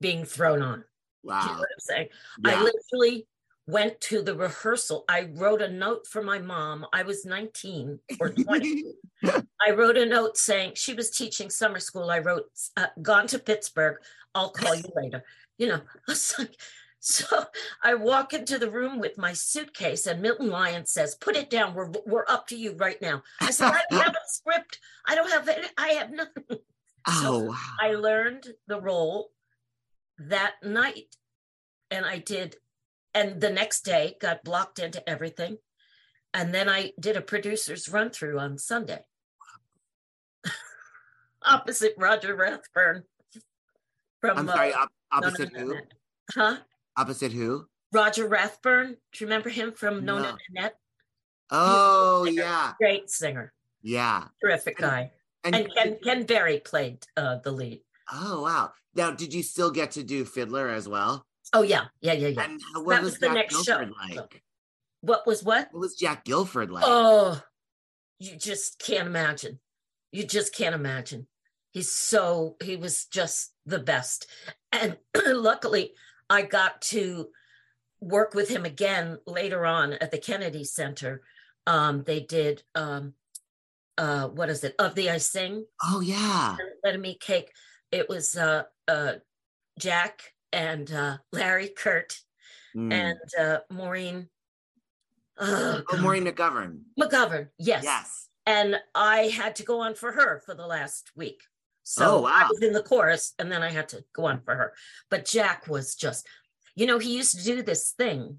[0.00, 0.84] being thrown on.
[1.28, 2.08] Do you know wow what I'm saying?
[2.44, 2.50] Yeah.
[2.50, 3.26] I literally
[3.68, 5.04] went to the rehearsal.
[5.08, 6.86] I wrote a note for my mom.
[6.92, 8.84] I was 19 or 20.
[9.24, 12.10] I wrote a note saying she was teaching summer school.
[12.10, 13.98] I wrote, uh, "Gone to Pittsburgh.
[14.34, 15.22] I'll call you later."
[15.58, 16.54] You know, I was like,
[17.00, 17.26] so
[17.82, 21.74] I walk into the room with my suitcase, and Milton Lyon says, "Put it down.
[21.74, 24.80] We're we're up to you right now." I said, "I don't have a script.
[25.06, 25.66] I don't have any.
[25.76, 26.58] I have nothing."
[27.06, 27.56] oh wow.
[27.80, 29.30] I learned the role
[30.18, 31.14] that night
[31.90, 32.56] and I did
[33.14, 35.58] and the next day got blocked into everything.
[36.34, 39.00] And then I did a producer's run through on Sunday.
[41.44, 43.04] Opposite Roger Rathburn
[44.20, 45.74] from i'm sorry uh, op- No, No, opposite No, who?
[45.74, 45.80] No.
[46.34, 46.56] huh?
[46.96, 47.66] Opposite who?
[47.92, 48.88] Roger Rathburn.
[49.12, 50.16] Do you remember him from No.
[50.18, 50.74] Nona Nanette?
[51.50, 52.42] Oh singer.
[52.42, 52.72] yeah.
[52.78, 53.52] great singer.
[53.82, 54.24] Yeah.
[54.42, 55.10] Terrific And- guy.
[55.44, 57.80] and, and Ken, Ken Berry played uh, the lead.
[58.12, 58.72] Oh wow.
[58.94, 62.44] Now did you still get to do fiddler as well oh yeah yeah yeah yeah
[62.44, 63.84] and what That was, was the jack next show.
[64.18, 64.42] like
[65.00, 67.40] what was what what was jack gilford like Oh,
[68.18, 69.60] you just can't imagine.
[70.10, 71.26] You just can't imagine.
[71.70, 74.26] He's so, he was just the best.
[74.72, 75.92] And luckily,
[76.28, 77.28] I got to
[78.00, 81.22] work with him again later on at the Kennedy Center.
[81.66, 83.12] Um, they did, um,
[83.98, 84.74] uh, what is it?
[84.80, 87.52] Of Thee I Sing, oh yeah Let 'Em Eat Cake.
[87.92, 89.14] It was uh, uh,
[89.78, 92.18] Jack and uh, Larry Kert
[92.76, 92.92] Mm.
[92.92, 94.28] and uh, Maureen.
[95.38, 97.48] Oh, oh maureen mcgovern McGovern.
[97.58, 97.82] Yes.
[97.84, 101.42] yes and I had to go on for her for the last week.
[101.84, 102.48] So Oh, I wow.
[102.50, 104.74] was in the chorus and then I had to go on for her.
[105.10, 106.26] But Jack was just,
[106.76, 108.38] you know, he used to do this thing.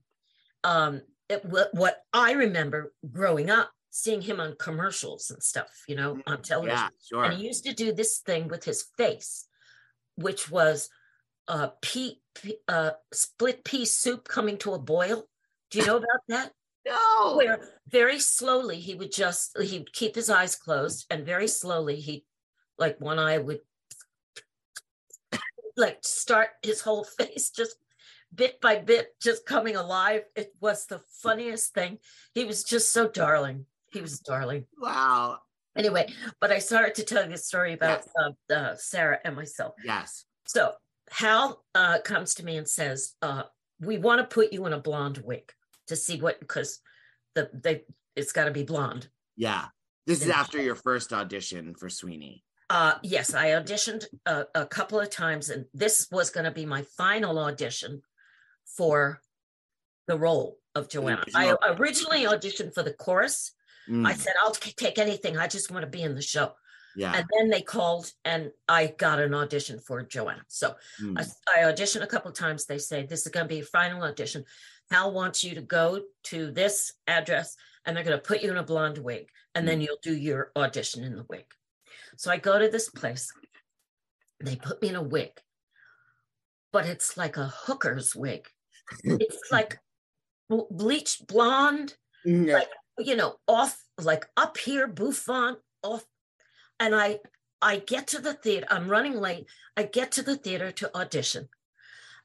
[0.63, 5.95] Um, it, what, what I remember growing up, seeing him on commercials and stuff, you
[5.95, 6.78] know, on television.
[6.78, 9.48] yeah sure And he used to do this thing with his face,
[10.15, 10.89] which was
[11.49, 12.21] uh, pea,
[12.67, 15.25] uh, split pea soup coming to a boil.
[15.71, 16.51] Do you know about that?
[16.85, 17.35] no.
[17.35, 17.59] Where
[17.89, 22.24] very slowly he would just he'd keep his eyes closed and very slowly he
[22.78, 23.59] like one eye would
[25.76, 27.76] like start his whole face just
[28.34, 30.21] bit by bit just coming alive.
[30.36, 31.97] It was the funniest thing.
[32.34, 33.65] He was just so darling.
[33.91, 34.65] He was darling.
[34.80, 35.39] Wow.
[35.76, 36.07] Anyway
[36.41, 38.34] but i started to tell you the story about Yes.
[38.51, 39.74] uh, uh, sarah and myself.
[39.84, 40.26] Yes.
[40.45, 40.74] So
[41.12, 43.43] hal uh, comes to me and says uh,
[43.80, 45.51] we want to put you in a blonde wig
[45.88, 46.80] to see what because
[47.36, 47.84] the they
[48.16, 49.07] it's got to be blonde.
[49.36, 49.66] Yeah.
[50.05, 52.43] This is after your first audition for Sweeney.
[52.70, 56.66] Uh, yes, I auditioned a, a couple of times, and this was going to be
[56.66, 58.01] my final audition
[58.78, 59.22] for
[60.07, 61.24] the role of Johanna.
[61.36, 63.51] I originally auditioned for the chorus.
[63.89, 65.38] Mm, I said, I'll take anything.
[65.38, 66.53] I just want to be in the show.
[66.95, 67.13] Yeah.
[67.15, 70.43] And then they called, and I got an audition for Johanna.
[70.47, 72.65] So Mm, I, I auditioned a couple times.
[72.65, 74.43] They say, This is going to be a final audition.
[74.91, 78.57] Hal wants you to go to this address, and they're going to put you in
[78.57, 81.45] a blonde wig, and then you'll do your audition in the wig.
[82.17, 83.31] So I go to this place.
[84.43, 85.31] They put me in a wig,
[86.71, 88.47] but it's like a hooker's wig.
[89.03, 89.79] It's like
[90.49, 92.55] bl- bleached blonde, yeah.
[92.55, 96.03] like you know, off like up here, bouffant off.
[96.80, 97.19] And I
[97.61, 99.47] I get to the theater, I'm running late.
[99.75, 101.49] I get to the theater to audition.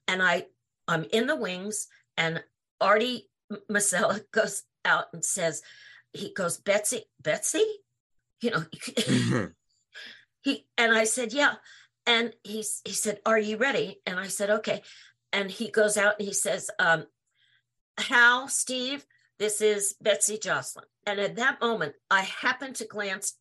[0.06, 0.46] And I
[0.86, 2.42] I'm in the wings, and
[2.80, 3.28] Artie
[3.70, 5.62] Masella goes out and says,
[6.12, 7.64] he goes, Betsy, Betsy,
[8.40, 8.64] you know,
[10.42, 11.54] he and I said, yeah.
[12.06, 14.00] And he's he said, Are you ready?
[14.06, 14.82] And I said, Okay.
[15.32, 17.06] And he goes out and he says, um,
[17.98, 19.04] Hal, Steve,
[19.38, 20.84] this is Betsy Joslyn.
[21.06, 23.34] And at that moment, I happened to glance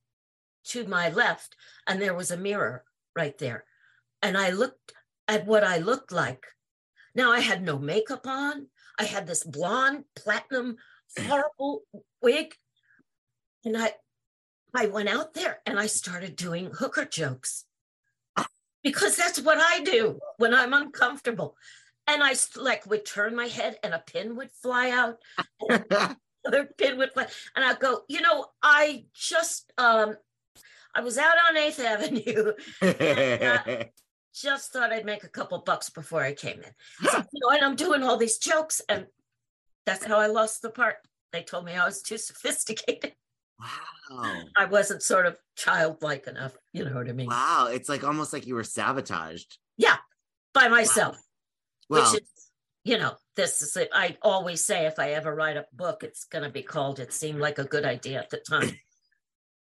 [0.65, 1.55] to my left,
[1.87, 2.83] and there was a mirror
[3.15, 3.65] right there.
[4.21, 4.93] And I looked
[5.27, 6.45] at what I looked like.
[7.15, 8.67] Now I had no makeup on.
[8.97, 10.77] I had this blonde, platinum,
[11.19, 11.83] horrible
[12.21, 12.55] wig.
[13.65, 13.93] And I
[14.73, 17.65] I went out there and I started doing hooker jokes
[18.83, 21.55] because that's what I do when I'm uncomfortable.
[22.07, 25.19] And I like would turn my head and a pin would fly out,
[26.43, 30.17] another pin would fly, and I'd go, you know, I just um
[30.95, 32.53] I was out on Eighth Avenue,
[34.33, 37.09] just thought I'd make a couple bucks before I came in.
[37.09, 39.07] So, you know, and I'm doing all these jokes, and
[39.85, 40.97] that's how I lost the part.
[41.31, 43.13] They told me I was too sophisticated.
[43.59, 44.43] wow.
[44.57, 47.27] I wasn't sort of childlike enough, you know what I mean?
[47.27, 47.69] Wow.
[47.71, 49.57] It's like almost like you were sabotaged.
[49.77, 49.97] Yeah,
[50.53, 51.17] by myself,
[51.89, 52.29] Well, which is,
[52.83, 53.89] you know, this is it.
[53.91, 57.11] I always say if I ever write a book, it's going to be called It
[57.11, 58.77] Seemed Like a Good Idea at the Time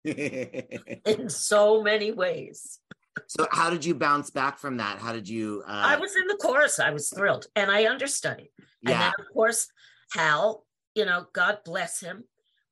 [1.06, 2.80] in so many ways.
[3.28, 4.99] so how did you bounce back from that?
[4.99, 6.80] How did you uh I was in the chorus.
[6.80, 8.49] I was thrilled and I understudied.
[8.86, 8.99] And yeah.
[8.99, 9.68] then, of course,
[10.14, 12.24] Hal, you know, God bless him.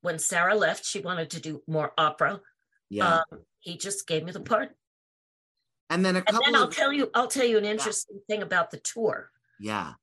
[0.02, 2.40] When Sarah left, she wanted to do more opera.
[2.90, 3.18] yeah.
[3.32, 4.70] Um, he just gave me the part.
[5.90, 8.42] and then a And then I'll of tell you, I'll tell you an interesting thing
[8.42, 9.30] about the tour.
[9.60, 9.94] yeah.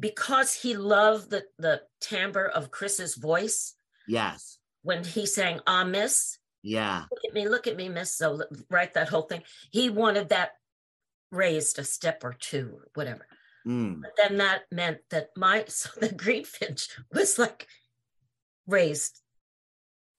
[0.00, 3.74] Because he loved the the timbre of Chris's voice
[4.06, 4.57] Yes.
[4.82, 7.04] When he sang "Ah Miss," Yeah.
[7.10, 8.14] look at me, look at me, Miss.
[8.14, 9.42] So write that whole thing.
[9.70, 10.52] He wanted that
[11.30, 13.26] raised a step or two, or whatever.
[13.66, 14.00] Mm.
[14.02, 17.66] But then that meant that my so the greenfinch was like
[18.66, 19.20] raised.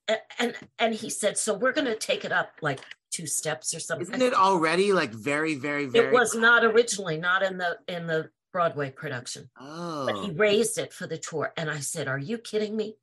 [0.08, 2.82] A- And and he said, so we're gonna take it up like
[3.12, 4.08] two steps or something.
[4.08, 8.06] Isn't it already like very, very, very It was not originally not in the in
[8.08, 10.34] the Broadway production, Oh but he Oh.
[10.34, 11.54] raised it for the tour.
[11.58, 12.98] And I said, Are you kidding me?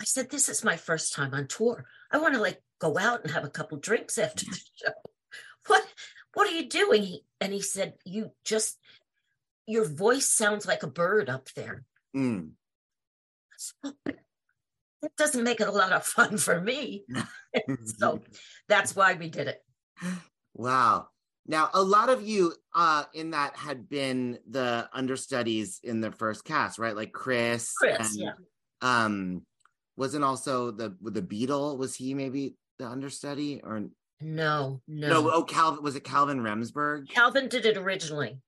[0.00, 1.84] I said, This is my first time on tour.
[2.10, 4.92] I want to like go out and have a couple drinks after the show.
[5.66, 5.86] What
[6.34, 7.02] what are you doing?
[7.02, 8.78] He, and he said, You just
[9.66, 11.84] your voice sounds like a bird up there.
[12.16, 12.52] Mm.
[13.56, 13.92] So,
[15.02, 17.04] that doesn't make it a lot of fun for me.
[17.98, 18.20] so
[18.68, 19.62] that's why we did it.
[20.54, 21.08] Wow.
[21.46, 26.44] Now, a lot of you uh in that had been the understudies in the first
[26.44, 26.96] cast, right?
[26.96, 27.72] Like Chris.
[27.74, 28.32] Chris, and, yeah.
[28.80, 29.42] Um,
[29.98, 33.82] wasn't also the with the Beadle, was he maybe the understudy or
[34.20, 35.08] No, no.
[35.08, 35.30] no?
[35.32, 37.08] oh, Calvin was it Calvin Remsberg?
[37.10, 38.40] Calvin did it originally.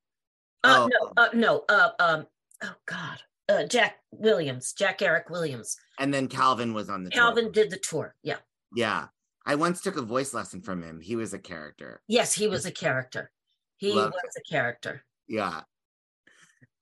[0.62, 0.88] Uh, Oh.
[0.88, 1.64] no, uh, no.
[1.68, 2.26] Uh, um,
[2.62, 5.76] oh God, uh, Jack Williams, Jack Eric Williams.
[5.98, 7.20] And then Calvin was on the tour.
[7.22, 8.14] Calvin did the tour.
[8.22, 8.36] Yeah.
[8.74, 9.06] Yeah.
[9.44, 11.00] I once took a voice lesson from him.
[11.00, 12.02] He was a character.
[12.06, 13.30] Yes, he was a character.
[13.78, 15.02] He was a character.
[15.26, 15.62] Yeah.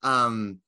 [0.03, 0.59] Um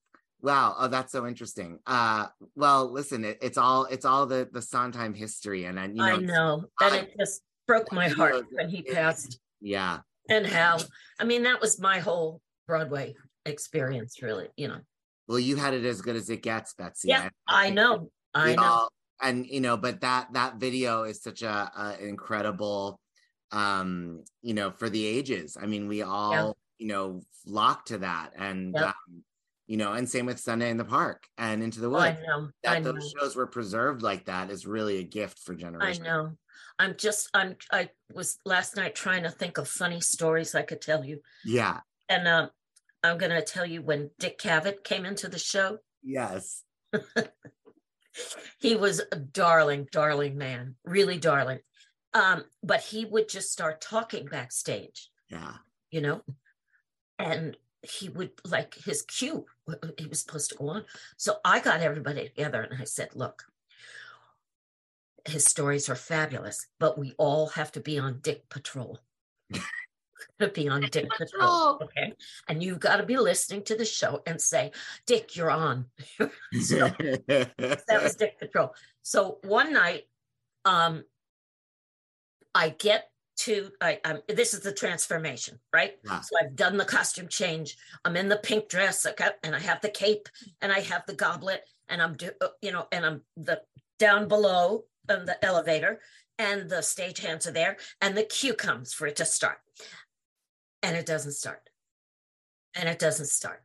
[0.41, 1.79] wow, oh that's so interesting.
[1.85, 6.03] Uh well, listen, it, it's all it's all the the Sondheim history and and you
[6.03, 9.39] know, I know, and I- it just broke my heart know, when he passed.
[9.61, 9.99] yeah.
[10.29, 10.77] And how?
[11.19, 13.15] I mean, that was my whole Broadway
[13.45, 14.21] experience.
[14.21, 14.79] Really, you know.
[15.27, 17.09] Well, you had it as good as it gets, Betsy.
[17.09, 18.11] Yeah, I think know.
[18.33, 18.63] I know.
[18.63, 22.99] all- and you know, but that that video is such a, a incredible
[23.51, 25.57] um, you know, for the ages.
[25.61, 28.85] I mean, we all, you know, flock to that and Yep.
[28.85, 29.23] um,
[29.71, 32.19] you know, and same with Sunday in the Park and Into the Oh, I Woods.
[32.27, 32.49] know.
[32.67, 32.91] I that know.
[32.91, 36.05] those shows were preserved like that is really a gift for generations.
[36.05, 36.31] I know.
[36.77, 37.29] I'm just.
[37.33, 37.55] I'm.
[37.71, 41.21] I was last night trying to think of funny stories I could tell you.
[41.45, 41.79] Yeah.
[42.09, 42.49] And um,
[43.01, 46.63] I'm going to tell you when Dick Cavett came into the show, Yes.
[48.59, 51.59] he was a darling, darling man, really darling.
[52.13, 55.53] Um, but he would just start talking backstage, Yeah.
[55.91, 56.21] you know,
[57.17, 59.45] and he would like his cue,
[59.97, 60.85] he was supposed to go on.
[61.17, 63.43] So I got everybody together and I said, look,
[65.25, 68.99] his stories are fabulous, but we all have to be on Dick Patrol.
[70.39, 71.79] to be on Dick Patrol.
[71.81, 72.13] Okay.
[72.47, 74.71] And you've got to be listening to the show and say,
[75.05, 75.85] Dick, you're on.
[76.61, 76.89] So
[77.27, 78.73] that was Dick Patrol.
[79.01, 80.03] So one night,
[80.65, 81.03] um,
[82.53, 83.09] I get
[83.41, 85.93] to I, I'm this is the transformation, right?
[86.05, 86.21] Yeah.
[86.21, 87.75] So I've done the costume change.
[88.05, 90.29] I'm in the pink dress, okay, and I have the cape
[90.61, 93.61] and I have the goblet, and I'm do uh, you know, and I'm the
[93.99, 95.99] down below on the elevator,
[96.37, 99.57] and the stagehands are there, and the cue comes for it to start,
[100.83, 101.69] and it doesn't start,
[102.75, 103.63] and it doesn't start,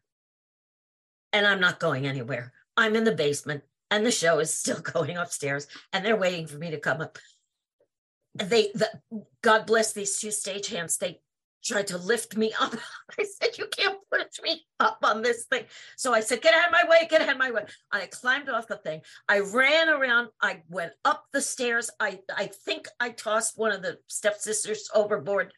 [1.33, 2.53] and I'm not going anywhere.
[2.79, 6.57] I'm in the basement, and the show is still going upstairs, and they're waiting for
[6.57, 7.19] me to come up
[8.39, 8.91] they the,
[9.43, 10.99] god bless these two stagehands.
[10.99, 11.21] They
[11.65, 12.75] tried to lift me up.
[13.21, 15.65] I said you can't push me up on this thing.
[15.97, 17.65] So i said get out of my way get out of my way.
[17.91, 19.03] I climbed off the thing.
[19.29, 20.29] I ran around.
[20.41, 21.91] I went up the stairs.
[22.01, 25.53] I i think i tossed one of the stepsisters overboard.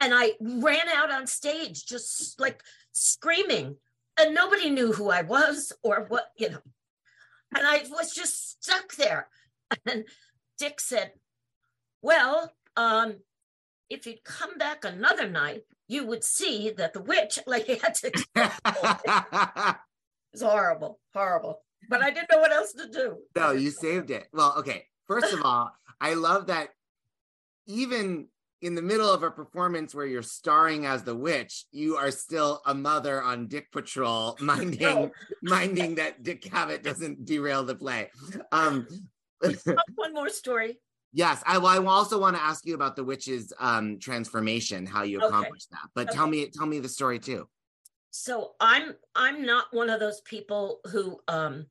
[0.00, 2.62] And i ran out on stage just like
[2.92, 3.76] screaming.
[4.18, 6.62] And nobody knew who i was or what you know.
[7.56, 9.28] And i was just stuck there.
[9.84, 10.04] And
[10.58, 11.12] dick said
[12.06, 13.16] well, um,
[13.90, 18.10] if you'd come back another night, you would see that the witch, like had to,
[18.36, 19.76] it
[20.32, 21.62] was horrible, horrible.
[21.88, 23.16] But I didn't know what else to do.
[23.34, 24.28] no, you saved it.
[24.32, 24.86] Well, okay.
[25.08, 26.70] First of all, I love that
[27.66, 28.26] even
[28.62, 32.60] in the middle of a performance where you're starring as the witch, you are still
[32.66, 35.10] a mother on Dick Patrol, minding No.
[35.42, 38.10] minding that Dick Cavett doesn't derail the play.
[38.52, 38.86] Um,
[39.96, 40.78] One more story.
[41.16, 45.02] Yes, I, well, I also want to ask you about the witch's um, transformation, how
[45.02, 45.26] you Okay.
[45.26, 45.88] accomplished that.
[45.94, 47.48] But tell me, tell me the story too.
[48.10, 51.66] So I'm I'm not one of those people who um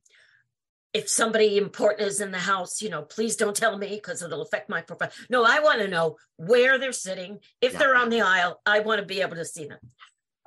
[0.94, 4.42] if somebody important is in the house, you know, please don't tell me because it'll
[4.42, 5.12] affect my profile.
[5.30, 7.40] No, I want to know where they're sitting.
[7.62, 7.80] If Yeah.
[7.80, 9.80] they're on the aisle, I want to be able to see them.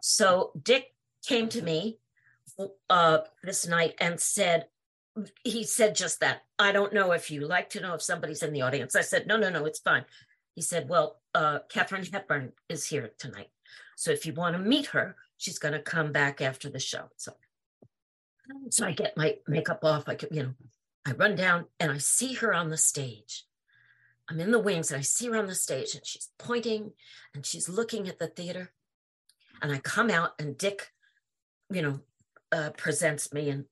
[0.03, 0.87] So Dick
[1.27, 1.99] came to me
[2.91, 4.67] uh this night and said
[5.45, 6.43] he said just that.
[6.59, 8.95] I don't know if you like to know if somebody's in the audience.
[8.97, 10.05] I said, no, no, no, it's fine.
[10.55, 13.49] He said, well, uh, Katharine Hepburn is here tonight.
[13.97, 17.11] So if you want to meet her, she's going to come back after the show.
[17.16, 17.33] So,
[18.71, 20.09] so I get my makeup off.
[20.09, 20.55] I get, you know,
[21.07, 23.45] I run down and I see her on the stage.
[24.29, 26.93] I'm in the wings and I see her on the stage and she's pointing
[27.35, 28.73] and she's looking at the theater.
[29.62, 30.93] And I come out and Dick,
[31.71, 32.01] you know,
[32.53, 33.64] uh, presents me and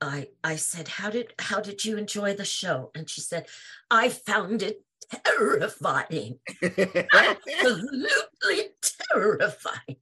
[0.00, 3.46] I I said, "How did how did you enjoy the show?" And she said,
[3.90, 4.82] "I found it
[5.24, 9.96] terrifying." absolutely terrifying.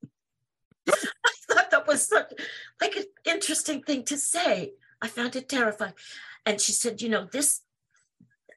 [0.89, 2.33] I thought that was such
[2.81, 4.73] like an interesting thing to say.
[5.01, 5.95] I found it terrifying.
[6.47, 7.63] And she said, you know, this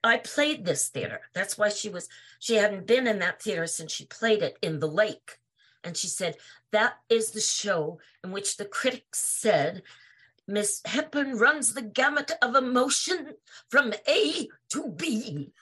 [0.04, 1.22] I played this theater.
[1.34, 2.08] That's why she was
[2.40, 5.38] she hadn't been in that theater since she played it in the lake.
[5.84, 6.38] And she said,
[6.72, 9.84] that is the show in which the critics said
[10.52, 13.34] Miss Hepburn runs the gamut of emotion
[13.70, 15.54] from A to B.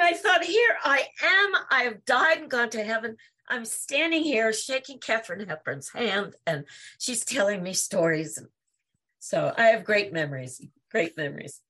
[0.00, 1.52] I thought, here I am.
[1.70, 3.16] I have died and gone to heaven.
[3.48, 6.64] I'm standing here shaking Katharine Hepburn's hand, and
[6.98, 8.40] she's telling me stories.
[9.18, 11.60] So I have great memories, great memories.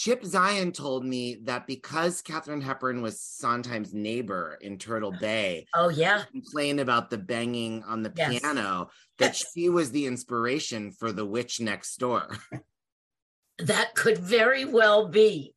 [0.00, 5.90] Chip Zien told me that because Katharine Hepburn was Sondheim's neighbor in Turtle Bay, Oh,
[5.90, 6.22] yeah.
[6.32, 8.40] complained about the banging on the Yes.
[8.40, 8.88] piano,
[9.18, 12.34] that she was the inspiration for the witch next door.
[13.58, 15.52] That could very well be.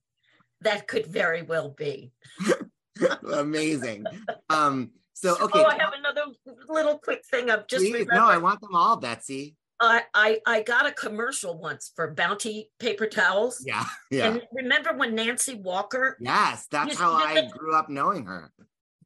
[0.59, 2.11] That could very well be.
[3.33, 4.05] Amazing.
[4.49, 6.23] Um, so okay, Oh, I have another
[6.67, 7.49] little quick thing.
[7.49, 9.55] I've just please, no, I want them all, Betsy.
[9.83, 13.61] I, I I got a commercial once for Bounty paper towels.
[13.65, 14.27] Yeah, yeah.
[14.27, 18.51] And remember when Nancy Walker, yes, that's how I grew up knowing her.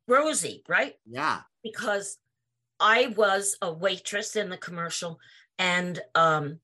[0.07, 0.93] Rosie, right?
[1.09, 1.41] Yeah.
[1.63, 2.17] Because
[2.79, 5.19] I was a waitress in the commercial,
[5.57, 6.59] and um,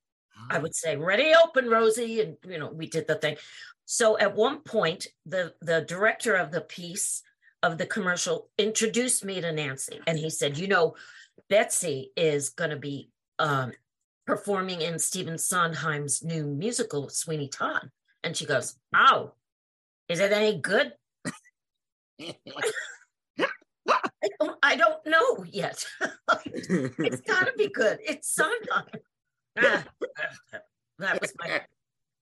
[0.49, 3.37] I would say, "Ready, open, Rosie," and you know, we did the thing.
[3.85, 7.23] So at one point, the the director of the piece
[7.63, 10.95] of the commercial introduced me to Nancy, and he said, "You know,
[11.49, 13.09] Betsy is going to be
[13.39, 13.73] um,
[14.25, 17.89] performing in Stephen Sondheim's new musical, Sweeney Todd,"
[18.23, 19.33] and she goes, "Oh,
[20.09, 20.93] is it any good?"
[24.23, 25.85] I don't I don't know yet.
[26.45, 27.99] it's gotta be good.
[28.01, 28.85] It's Sondheim.
[29.57, 29.83] Ah,
[30.99, 31.61] that was my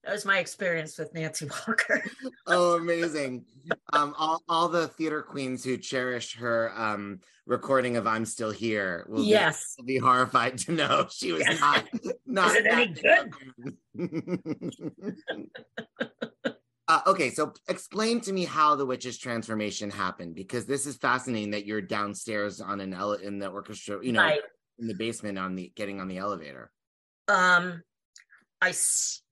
[0.04, 2.02] that was my experience with Nancy Walker.
[2.46, 3.44] oh, amazing.
[3.92, 9.06] Um, all, all the theater queens who cherish her um, recording of I'm Still Here
[9.08, 9.74] will, yes.
[9.76, 11.84] be, will be horrified to know she was not,
[12.26, 13.32] not Is it any good?
[16.88, 21.50] uh, okay, so explain to me how the witch's transformation happened because this is fascinating
[21.52, 24.40] that you're downstairs on an ele- in the orchestra, you know, Right.
[24.78, 26.72] in the basement on the getting on the elevator.
[27.28, 27.82] Um
[28.60, 28.72] I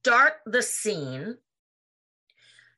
[0.05, 1.37] start the scene.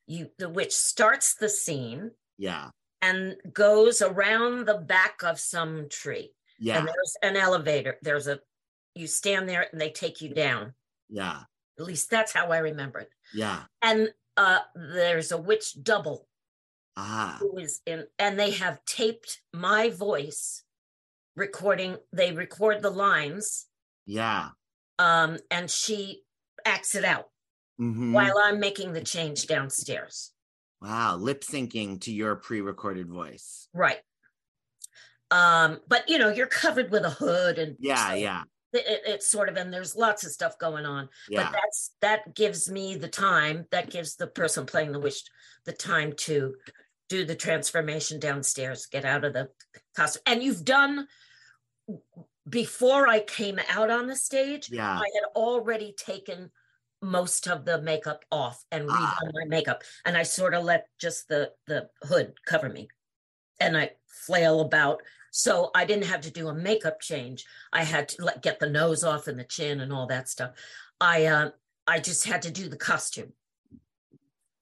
[0.06, 2.70] You the witch starts the scene Yeah,
[3.00, 6.32] and goes around the back of some tree.
[6.58, 7.98] yeah, And there's an elevator.
[8.02, 8.40] There's a
[8.94, 10.74] you stand there and they take you down.
[11.08, 11.42] yeah,
[11.78, 13.10] At least that's how I remember it.
[13.32, 13.62] yeah.
[13.80, 16.26] And uh there's a witch double
[16.96, 20.62] Ah, who is in and they have taped my voice
[21.36, 23.66] recording they record the lines
[24.04, 24.50] yeah.
[24.98, 26.22] um and she
[26.64, 27.28] acts it out
[27.80, 28.12] Mhm.
[28.12, 30.32] while i'm making the change downstairs
[30.80, 33.68] Wow, lip syncing to your pre-recorded voice.
[33.72, 34.00] right
[35.30, 38.42] um but you know you're covered with a hood and Yeah, so yeah,
[38.72, 41.44] it- it's sort of and there's lots of stuff going on yeah.
[41.44, 45.22] but that's that gives me the time that gives the person playing the wish
[45.64, 46.54] the time to
[47.08, 49.48] do the transformation downstairs get out of the
[49.96, 51.06] costume and you've done
[52.48, 54.90] before i came out on the stage Yeah.
[54.98, 56.50] i had already taken
[57.00, 59.18] most of the makeup off and redone Ah.
[59.32, 62.88] my makeup and i sort of let just the the hood cover me
[63.60, 63.90] and i
[64.26, 68.42] flail about so i didn't have to do a makeup change i had to let,
[68.42, 70.50] get the nose off and the chin and all that stuff
[71.00, 71.50] i uh,
[71.86, 73.32] i just had to do the costume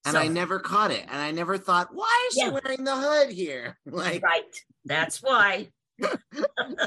[0.06, 1.02] and So- I never caught it.
[1.10, 3.76] And I never thought, why is she wearing the hood here?
[3.86, 4.56] Like, right
[4.86, 5.68] that's why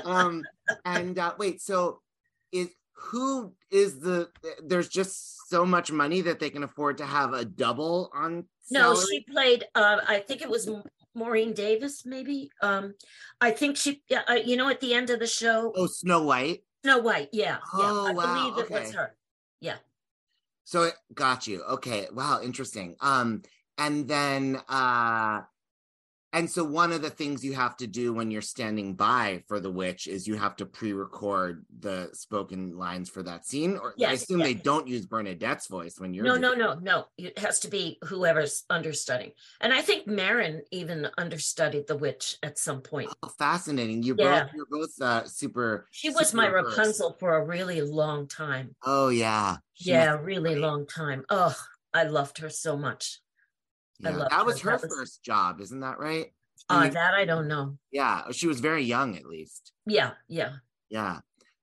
[0.05, 0.43] um,
[0.85, 2.01] and uh, wait, so
[2.51, 4.29] is who is the?
[4.63, 8.45] There's just so much money that they can afford to have a double on.
[8.71, 10.69] no she played uh i think it was
[11.13, 12.93] maureen davis maybe um
[13.41, 16.23] i think she yeah uh, you know at the end of the show Oh, Snow
[16.23, 16.63] White.
[16.83, 18.97] snow white yeah Oh, yeah i wow, believe it was okay.
[18.97, 19.15] her
[20.65, 21.61] So it got you.
[21.63, 22.07] Okay.
[22.11, 22.41] Wow.
[22.41, 22.95] Interesting.
[23.01, 23.43] Um,
[23.77, 25.41] and then uh
[26.33, 29.59] and so one of the things you have to do when you're standing by for
[29.59, 33.77] the witch is you have to pre-record the spoken lines for that scene.
[33.77, 34.47] Or I assume yes.
[34.47, 37.99] they don't use Bernadette's voice when you're no no no no it has to be
[38.05, 39.31] whoever's understudying
[39.61, 44.03] and i think marin even understudied the witch at some point Oh, fascinating.
[44.03, 44.43] You Yeah.
[44.43, 48.75] both you're both uh super she was my super rapunzel for a really long time
[48.83, 49.57] Oh yeah.
[49.73, 51.55] She yeah really long time oh
[51.93, 53.19] i loved her so much
[54.05, 54.17] I yeah.
[54.17, 54.71] loved That was her.
[54.71, 56.27] her That was- first job, isn't that right?
[56.69, 59.73] uh And you- that i don't know yeah, she was very young at least.
[59.85, 60.53] yeah yeah
[60.89, 61.19] Yeah.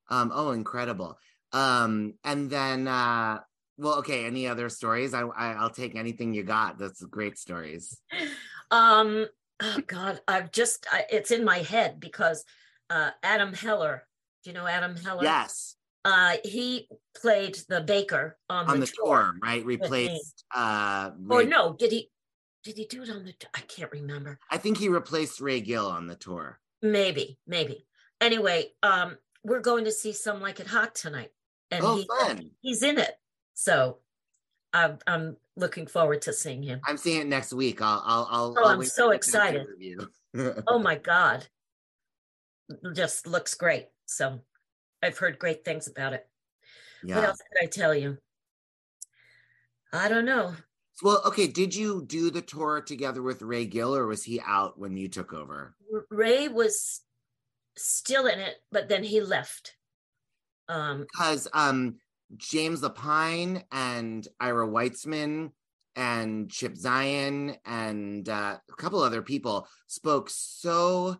[0.08, 1.18] Um, oh, incredible.
[1.52, 3.40] Um, and then uh
[3.78, 5.14] well, okay, any other stories?
[5.14, 6.78] I, I I'll take anything you got.
[6.78, 7.98] That's great stories.
[8.70, 9.26] um
[9.62, 12.44] oh god i've just I, it's in my head because
[12.88, 14.06] uh adam heller
[14.42, 15.74] do you know adam heller Yes.
[16.04, 16.88] uh he
[17.20, 19.64] played the baker on, On the, the tour, right?
[19.64, 22.10] Replaced uh or no did he
[22.62, 24.38] did he do it on the t- i can't remember.
[24.50, 26.58] I think he replaced Ray Gill on the tour.
[26.82, 27.86] maybe maybe.
[28.20, 31.30] Anyway um we're going to see some like it hot tonight
[31.70, 32.50] and oh he, fun.
[32.60, 33.12] he's in it.
[33.54, 33.98] So
[34.72, 36.80] I'm, I'm looking forward to seeing him.
[36.86, 37.82] I'm seeing it next week.
[37.82, 39.66] I'll I'll I'll, Oh, I'll I'm so excited.
[40.66, 41.46] oh my god.
[42.94, 43.86] Just looks great.
[44.06, 44.40] So
[45.02, 46.26] i've heard great things about it.
[47.02, 48.18] What else could i tell you?
[49.92, 50.54] I don't know
[51.02, 54.78] Well, okay, did you do the tour together with Ray Gill or was he out
[54.78, 55.74] when you took over?
[56.10, 57.00] Ray was
[57.76, 59.76] still in it but then he left
[60.68, 61.96] um because um
[62.36, 65.50] James Lapine and Ira Weitzman
[65.96, 71.16] and Chip Zien and uh, a couple other people spoke so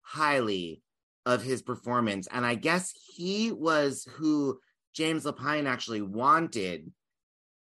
[0.00, 0.82] highly
[1.26, 2.26] of his performance.
[2.32, 4.58] And I guess he was who
[4.94, 6.90] James Lapine actually wanted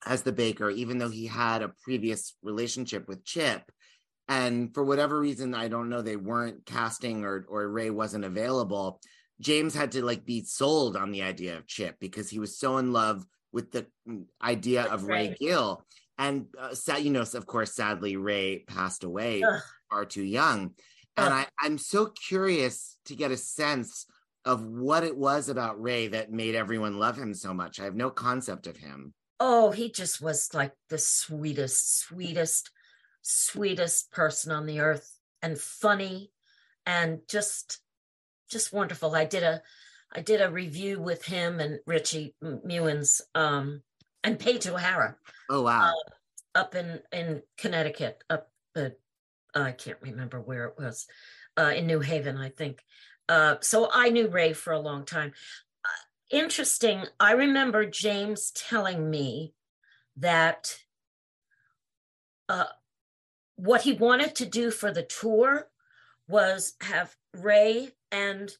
[0.05, 3.71] as the baker, even though he had a previous relationship with Chip.
[4.27, 9.01] And for whatever reason, I don't know, they weren't casting or or Ray wasn't available.
[9.39, 12.77] James had to like be sold on the idea of Chip because he was so
[12.77, 15.85] in love with the mm, idea of Ray Gill.
[16.17, 19.61] And uh, you know, of course, sadly, Ray passed away Ugh.
[19.89, 20.71] far too young.
[21.17, 24.05] And I, I'm so curious to get a sense
[24.45, 27.79] of what it was about Ray that made everyone love him so much.
[27.79, 29.13] I have no concept of him.
[29.43, 32.69] Oh he just was like the sweetest sweetest
[33.23, 36.31] sweetest person on the earth and funny
[36.85, 37.79] and just
[38.49, 39.15] just wonderful.
[39.15, 39.61] I did a
[40.13, 43.81] I did a review with him and Richie Mewins um,
[44.23, 45.15] and Paige O'Hara.
[45.49, 45.93] Oh wow!
[45.93, 48.95] Uh, up in in Connecticut, up the
[49.55, 51.07] I can't remember where it was,
[51.57, 52.83] uh, in New Haven, I think.
[53.27, 55.33] Uh, so I knew Ray for a long time.
[56.31, 57.03] Interesting.
[57.19, 59.53] I remember James telling me
[60.17, 60.77] that
[62.47, 62.65] uh,
[63.55, 65.67] what he wanted to do for the tour
[66.27, 68.51] was have Ray and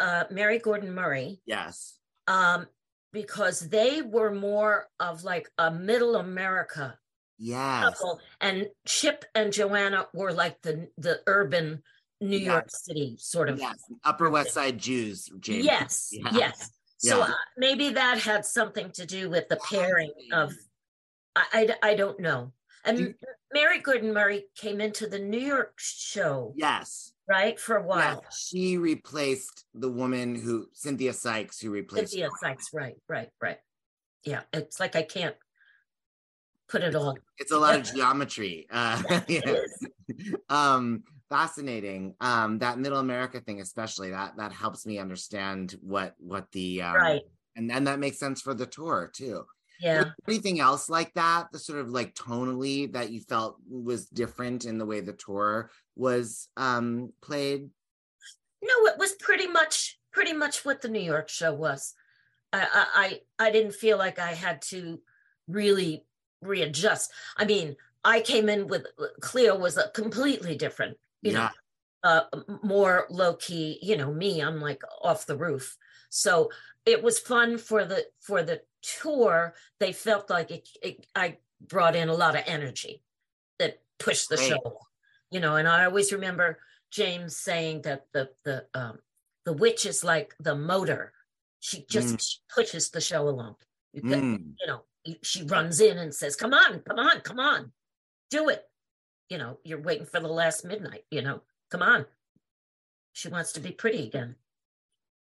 [0.00, 1.40] uh, Mary Gordon Murray.
[1.44, 1.98] Yes.
[2.26, 2.66] Um,
[3.12, 6.98] because they were more of like a middle America
[7.38, 7.84] yes.
[7.84, 11.82] couple, and Chip and Joanna were like the the urban
[12.20, 12.46] New yes.
[12.46, 13.76] York City sort of yes.
[14.04, 15.28] Upper West Side Jews.
[15.40, 15.64] James.
[15.64, 16.30] Yes, yeah.
[16.32, 16.70] yes.
[17.02, 17.32] So yeah.
[17.56, 20.52] maybe that had something to do with the pairing of.
[21.34, 22.52] I, I, I don't know.
[22.84, 23.14] And you,
[23.52, 26.52] Mary Gordon Murray came into the New York show.
[26.56, 27.12] Yes.
[27.28, 28.24] Right for a while.
[28.36, 32.70] she replaced the woman who Cynthia Sykes, who replaced Cynthia Sykes.
[32.72, 33.58] Right, right, right.
[34.24, 35.36] Yeah, it's like I can't
[36.68, 37.16] put it all.
[37.38, 38.66] It's a lot of geometry.
[38.70, 39.40] Uh, yeah.
[40.48, 42.14] um, fascinating.
[42.20, 46.94] Um, that Middle America thing, especially that that helps me understand what what the um,
[46.94, 47.22] right,
[47.56, 49.44] and then that makes sense for the tour too.
[49.80, 50.10] Yeah.
[50.28, 51.50] Anything else like that?
[51.50, 55.70] The sort of like tonally that you felt was different in the way the tour
[55.96, 57.70] was um played?
[58.62, 61.94] No, it was pretty much pretty much what the New York show was.
[62.52, 65.00] I I I didn't feel like I had to
[65.48, 66.04] really
[66.42, 67.10] readjust.
[67.36, 68.86] I mean, I came in with
[69.20, 71.38] Cleo was a completely different, you yeah.
[71.38, 71.50] know,
[72.04, 72.24] uh,
[72.62, 73.78] more low key.
[73.82, 75.76] You know, me, I'm like off the roof.
[76.10, 76.50] So
[76.84, 79.54] it was fun for the for the tour.
[79.80, 83.02] They felt like it, it I brought in a lot of energy
[83.58, 84.80] that pushed the show.
[85.30, 86.58] You know, and I always remember
[86.90, 88.98] James saying that the the um,
[89.44, 91.12] the witch is like the motor.
[91.60, 92.38] She just mm.
[92.54, 93.54] pushes the show along.
[93.92, 94.38] You, mm.
[94.60, 94.82] you know,
[95.22, 97.72] she runs in and says, "Come on, come on, come on,
[98.30, 98.64] do it."
[99.32, 101.04] You know, you're waiting for the last midnight.
[101.10, 102.04] You know, come on.
[103.14, 104.36] She wants to be pretty again.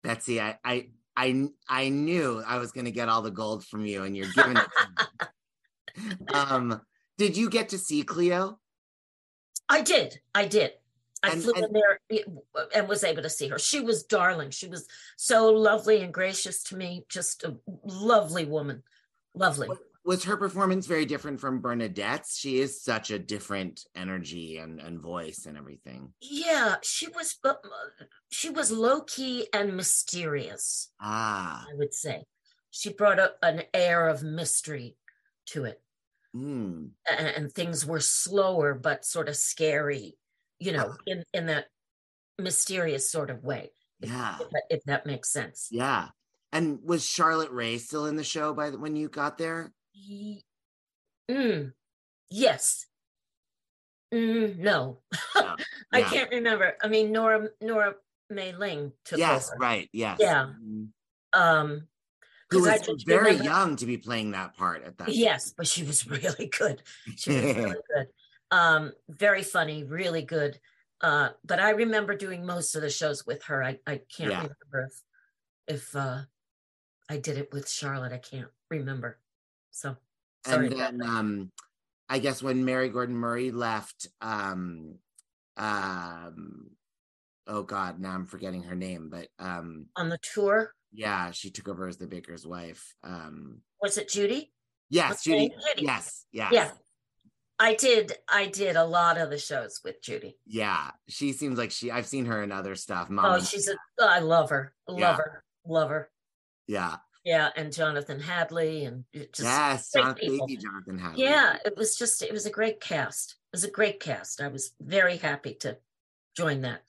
[0.02, 3.86] Betsy, I I I, I knew I was going to get all the gold from
[3.86, 6.28] you, and you're giving it.
[6.34, 6.82] um,
[7.16, 8.58] did you get to see Cleo?
[9.66, 10.20] I did.
[10.34, 10.72] I did.
[11.22, 11.98] I and, flew and, in there
[12.74, 13.58] and was able to see her.
[13.58, 14.50] She was darling.
[14.50, 14.86] She was
[15.16, 17.06] so lovely and gracious to me.
[17.08, 18.82] Just a lovely woman.
[19.34, 19.68] Lovely.
[20.06, 22.38] Was her performance very different from Bernadette's?
[22.38, 26.12] She is such a different energy and, and voice and everything.
[26.20, 27.54] Yeah, she was uh,
[28.30, 30.92] she was low key and mysterious.
[31.00, 32.22] Ah, I would say
[32.70, 34.96] she brought up an air of mystery
[35.46, 35.82] to it,
[36.36, 36.90] mm.
[37.10, 40.16] and, and, things were slower but sort of scary,
[40.60, 41.02] you know, ah.
[41.08, 41.66] in in that
[42.38, 43.72] mysterious sort of way.
[43.98, 45.66] Yeah, if, if that makes sense.
[45.72, 46.08] Yeah.
[46.52, 49.72] And was Charlotte Rae still in the show by the, when you got there?
[51.30, 51.72] Mm,
[52.30, 52.86] yes.
[54.14, 55.00] Mm, no,
[55.34, 55.56] yeah.
[55.92, 56.08] I yeah.
[56.08, 56.76] can't remember.
[56.82, 57.94] I mean, Nora Nora
[58.30, 59.58] Mae Lyng took yes, over.
[59.58, 60.44] right, yes, yeah.
[60.44, 61.40] Mm-hmm.
[61.40, 61.88] Um,
[62.50, 65.08] who was very remember, young to be playing that part at that.
[65.08, 66.82] Yes, but she was really good.
[67.16, 68.06] She was really good.
[68.52, 70.58] Um, very funny, really good.
[71.00, 73.62] Uh, but I remember doing most of the shows with her.
[73.62, 74.36] I I can't yeah.
[74.36, 75.02] remember if
[75.74, 76.20] if uh
[77.08, 78.12] I did it with Charlotte.
[78.12, 79.18] I can't remember.
[79.76, 79.94] So
[80.46, 80.68] sorry.
[80.68, 81.50] And then um
[82.08, 84.94] I guess when Mary Gordon Murray left, um
[85.58, 86.70] um
[87.46, 90.72] oh god, now I'm forgetting her name, but um on the tour.
[90.92, 92.94] Yeah, she took over as the baker's wife.
[93.04, 94.50] Um was it Judy?
[94.88, 95.50] Yes, Judy.
[95.50, 95.84] Judy.
[95.84, 96.52] Yes, yes.
[96.52, 96.70] Yeah.
[97.58, 100.38] I did I did a lot of the shows with Judy.
[100.46, 100.90] Yeah.
[101.08, 103.10] She seems like she I've seen her in other stuff.
[103.10, 104.72] Mom oh, she's a I love her.
[104.88, 105.16] Love yeah.
[105.16, 105.44] her.
[105.66, 106.10] Love her.
[106.66, 106.96] Yeah.
[107.26, 111.24] Yeah, and Jonathan Hadley and just yes, Jonathan, baby Jonathan Hadley.
[111.24, 113.34] Yeah, it was just it was a great cast.
[113.52, 114.40] It was a great cast.
[114.40, 115.76] I was very happy to
[116.36, 116.82] join that.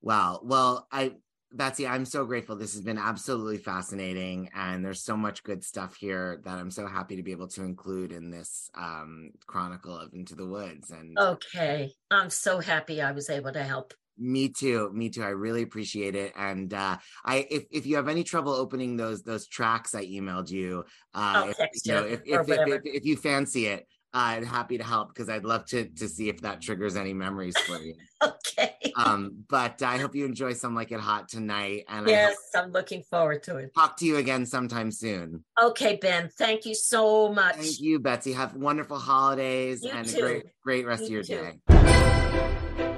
[0.00, 0.40] Wow.
[0.42, 1.16] Well, I
[1.52, 2.56] Betsy, I'm so grateful.
[2.56, 6.86] This has been absolutely fascinating, and there's so much good stuff here that I'm so
[6.86, 10.90] happy to be able to include in this um, chronicle of Into the Woods.
[10.90, 13.92] And okay, I'm so happy I was able to help.
[14.18, 14.90] Me too.
[14.92, 15.22] Me too.
[15.22, 16.32] I really appreciate it.
[16.36, 20.50] And uh, I, if, if you have any trouble opening those those tracks I emailed
[20.50, 24.78] you, uh, if, you know, if, if, if, if, you fancy it, uh, I'm happy
[24.78, 27.94] to help because I'd love to to see if that triggers any memories for you.
[28.24, 28.74] okay.
[28.96, 31.84] Um, but I hope you enjoy some like it hot tonight.
[31.88, 33.74] And yes, I'm looking forward to it.
[33.74, 35.44] Talk to you again sometime soon.
[35.62, 36.30] Okay, Ben.
[36.38, 37.56] Thank you so much.
[37.56, 38.32] Thank you, Betsy.
[38.32, 40.16] Have wonderful holidays you and too.
[40.16, 41.60] a great great rest you of your too.
[41.68, 42.92] day.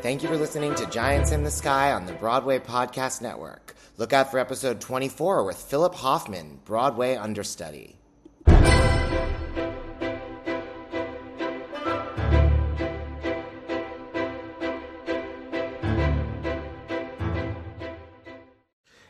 [0.00, 3.74] Thank you for listening to Giants in the Sky on the Broadway Podcast Network.
[3.96, 7.96] Look out for episode 24 with Philip Hoffman, Broadway understudy.